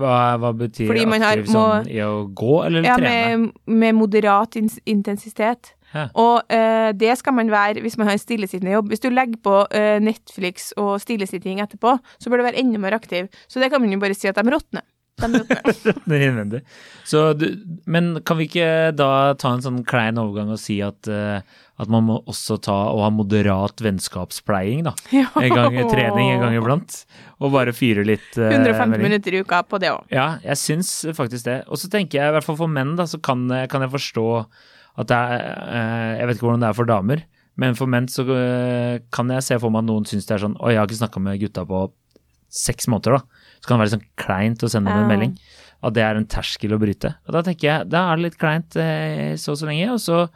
Hva, 0.00 0.16
hva 0.42 0.50
betyr 0.58 0.86
Fordi 0.90 1.06
man 1.06 1.22
har- 1.22 1.36
aktiv 1.38 1.52
sånn 1.52 1.88
i 1.90 2.00
å 2.04 2.26
gå 2.34 2.64
eller 2.66 2.84
Ja, 2.86 2.96
trene? 2.98 3.38
med, 3.38 3.52
med 3.66 3.94
moderat 3.94 4.56
intensitet. 4.86 5.74
Ja. 5.94 6.08
Og 6.18 6.42
uh, 6.50 6.90
det 6.98 7.12
skal 7.20 7.36
man 7.36 7.50
være 7.52 7.80
hvis 7.84 7.96
man 8.00 8.08
har 8.08 8.16
en 8.16 8.22
stillesittende 8.22 8.72
jobb. 8.74 8.88
Hvis 8.90 9.02
du 9.04 9.10
legger 9.14 9.38
på 9.44 9.60
uh, 9.70 9.98
Netflix 10.02 10.72
og 10.80 10.96
stillesitting 11.04 11.60
etterpå, 11.62 11.92
så 12.18 12.30
bør 12.32 12.42
du 12.42 12.48
være 12.48 12.58
enda 12.58 12.80
mer 12.82 12.96
aktiv. 12.98 13.28
Så 13.46 13.62
det 13.62 13.70
kan 13.70 13.80
man 13.80 13.92
jo 13.94 14.00
bare 14.02 14.16
si 14.18 14.26
at 14.30 14.34
de 14.40 14.50
råtner. 14.50 14.82
De 15.20 15.28
råtner. 15.30 15.98
Det 16.04 16.16
er 16.16 16.24
innvendig. 16.26 16.60
Så 17.06 17.20
du, 17.38 17.46
men 17.86 18.16
kan 18.26 18.38
vi 18.40 18.48
ikke 18.48 18.90
da 18.96 19.08
ta 19.38 19.52
en 19.54 19.62
sånn 19.64 19.82
klein 19.86 20.18
overgang 20.20 20.50
og 20.54 20.58
si 20.58 20.80
at, 20.84 21.06
eh, 21.06 21.44
at 21.78 21.90
man 21.92 22.06
må 22.08 22.16
også 22.30 22.56
ta 22.64 22.76
og 22.90 23.04
ha 23.04 23.10
moderat 23.14 23.82
vennskapspleiing, 23.84 24.84
da? 24.88 24.94
En 25.44 25.54
gang 25.54 25.78
trening, 25.92 26.32
en 26.34 26.42
gang 26.42 26.58
iblant. 26.58 26.98
Og 27.38 27.54
bare 27.54 27.74
fyre 27.76 28.06
litt 28.06 28.38
eh, 28.38 28.50
150 28.56 28.90
melding. 28.94 29.06
minutter 29.08 29.38
i 29.38 29.42
uka 29.44 29.62
på 29.70 29.80
det 29.82 29.92
òg. 29.94 30.10
Ja, 30.14 30.34
jeg 30.42 30.58
syns 30.60 30.92
faktisk 31.14 31.46
det. 31.50 31.60
Og 31.68 31.78
så 31.80 31.90
tenker 31.92 32.20
jeg, 32.20 32.32
i 32.32 32.36
hvert 32.38 32.46
fall 32.46 32.58
for 32.58 32.70
menn, 32.70 32.96
da, 32.98 33.06
så 33.10 33.22
kan, 33.22 33.46
kan 33.70 33.86
jeg 33.86 33.94
forstå 33.94 34.28
at 34.94 35.10
det 35.10 35.16
er 35.18 35.40
eh, 35.42 36.10
Jeg 36.20 36.28
vet 36.28 36.36
ikke 36.38 36.48
hvordan 36.48 36.62
det 36.62 36.68
er 36.70 36.76
for 36.78 36.90
damer, 36.90 37.24
men 37.60 37.76
for 37.78 37.90
menn 37.90 38.06
så 38.10 38.24
eh, 38.34 39.00
kan 39.14 39.30
jeg 39.30 39.46
se 39.46 39.58
for 39.62 39.74
meg 39.74 39.84
at 39.84 39.90
noen 39.90 40.06
syns 40.10 40.26
det 40.28 40.36
er 40.36 40.44
sånn 40.46 40.58
Oi, 40.60 40.74
jeg 40.74 40.82
har 40.82 40.90
ikke 40.90 41.02
snakka 41.02 41.22
med 41.22 41.40
gutta 41.42 41.64
på 41.68 41.86
seks 42.54 42.86
måneder, 42.90 43.18
da. 43.18 43.43
Så 43.64 43.70
kan 43.70 43.78
det 43.78 43.86
være 43.86 43.94
sånn 43.94 44.08
kleint 44.20 44.60
å 44.60 44.68
sende 44.68 44.92
dem 44.92 45.06
en 45.06 45.08
melding. 45.08 45.30
At 45.84 45.94
det 45.96 46.02
er 46.04 46.18
en 46.20 46.26
terskel 46.28 46.74
å 46.76 46.78
bryte. 46.80 47.14
Og 47.24 47.32
da 47.32 47.40
tenker 47.46 47.64
jeg, 47.70 47.86
da 47.88 48.02
er 48.10 48.18
det 48.20 48.26
litt 48.26 48.36
kleint 48.40 48.76
eh, 48.76 49.30
så 49.40 49.54
og 49.54 49.60
så 49.62 49.70
lenge. 49.70 49.88
Og 49.94 50.02
så 50.04 50.26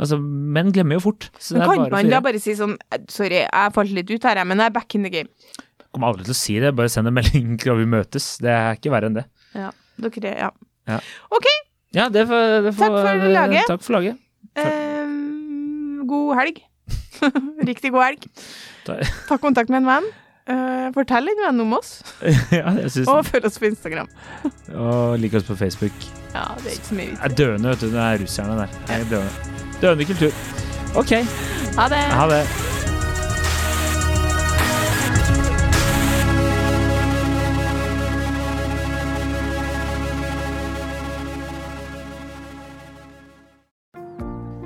Altså, 0.00 0.16
menn 0.16 0.70
glemmer 0.72 0.96
jo 0.96 1.02
fort. 1.10 1.26
Så 1.36 1.58
Men 1.58 1.60
det 1.60 1.74
kan 1.76 1.90
man 1.92 2.06
da 2.08 2.22
bare 2.24 2.38
si 2.40 2.54
sånn 2.56 2.70
eh, 2.88 3.02
Sorry, 3.12 3.42
jeg 3.42 3.72
falt 3.76 3.92
litt 3.92 4.08
ut 4.08 4.24
her, 4.24 4.38
men 4.48 4.62
jeg 4.62 4.72
er 4.72 4.72
back 4.72 4.96
in 4.96 5.04
the 5.04 5.10
game. 5.12 5.28
Kommer 5.92 6.08
aldri 6.08 6.24
til 6.24 6.32
å 6.32 6.38
si 6.38 6.56
det, 6.62 6.70
bare 6.78 6.88
send 6.88 7.10
en 7.10 7.16
melding 7.18 7.50
skal 7.60 7.76
vi 7.82 7.88
møtes. 7.98 8.30
Det 8.40 8.54
er 8.54 8.78
ikke 8.78 8.94
verre 8.94 9.10
enn 9.10 9.18
det. 9.18 9.26
Ja, 9.52 9.68
dere, 10.00 10.32
ja. 10.46 10.48
Ja. 10.88 11.02
OK. 11.36 11.50
Ja, 11.92 12.08
det 12.08 12.24
får, 12.30 12.56
det 12.64 12.72
får 12.78 12.96
Takk 12.96 12.96
for 13.20 13.34
laget. 13.36 13.68
Takk 13.68 13.84
for 13.84 13.98
laget. 13.98 14.24
Eh, 14.64 15.14
god 16.14 16.32
helg. 16.40 16.64
Riktig 17.68 17.92
god 17.92 18.06
helg. 18.08 18.28
Ta 18.88 19.36
kontakt 19.42 19.68
med 19.68 19.82
en 19.82 19.90
venn. 19.90 20.10
Eh, 20.48 20.86
fortell 20.96 21.28
en 21.30 21.42
venn 21.44 21.60
om 21.60 21.74
oss, 21.76 21.90
ja, 22.50 22.72
jeg 22.80 22.90
synes 22.90 23.08
og 23.12 23.26
følg 23.28 23.44
oss 23.46 23.58
på 23.60 23.68
Instagram. 23.68 24.08
Og 24.86 25.18
lik 25.20 25.34
oss 25.38 25.44
på 25.46 25.54
Facebook. 25.60 25.92
Ja, 26.34 26.46
det 26.62 26.66
er 26.72 26.76
ikke 26.78 26.88
så 26.90 26.94
mye 26.94 27.04
Jeg 27.04 27.12
vits. 27.12 27.22
er 27.28 27.36
døende, 27.42 27.68
vet 27.74 27.80
du. 27.84 27.86
Det 27.92 28.00
er 28.06 28.18
russerne 28.24 28.56
der. 28.62 28.74
Jeg 28.88 29.00
er 29.04 29.08
døende. 29.10 29.54
døende 29.82 30.04
kultur. 30.04 30.32
Ok, 30.96 31.12
Ha 31.76 31.88
det. 31.92 32.02
ha 32.18 32.26
det. 32.30 32.42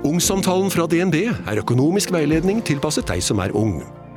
Ungsamtalen 0.05 0.69
fra 0.71 0.85
DNB 0.87 1.15
er 1.49 1.59
økonomisk 1.61 2.11
veiledning 2.13 2.61
tilpasset 2.65 3.07
deg 3.09 3.23
som 3.25 3.41
er 3.41 3.53
ung. 3.57 3.79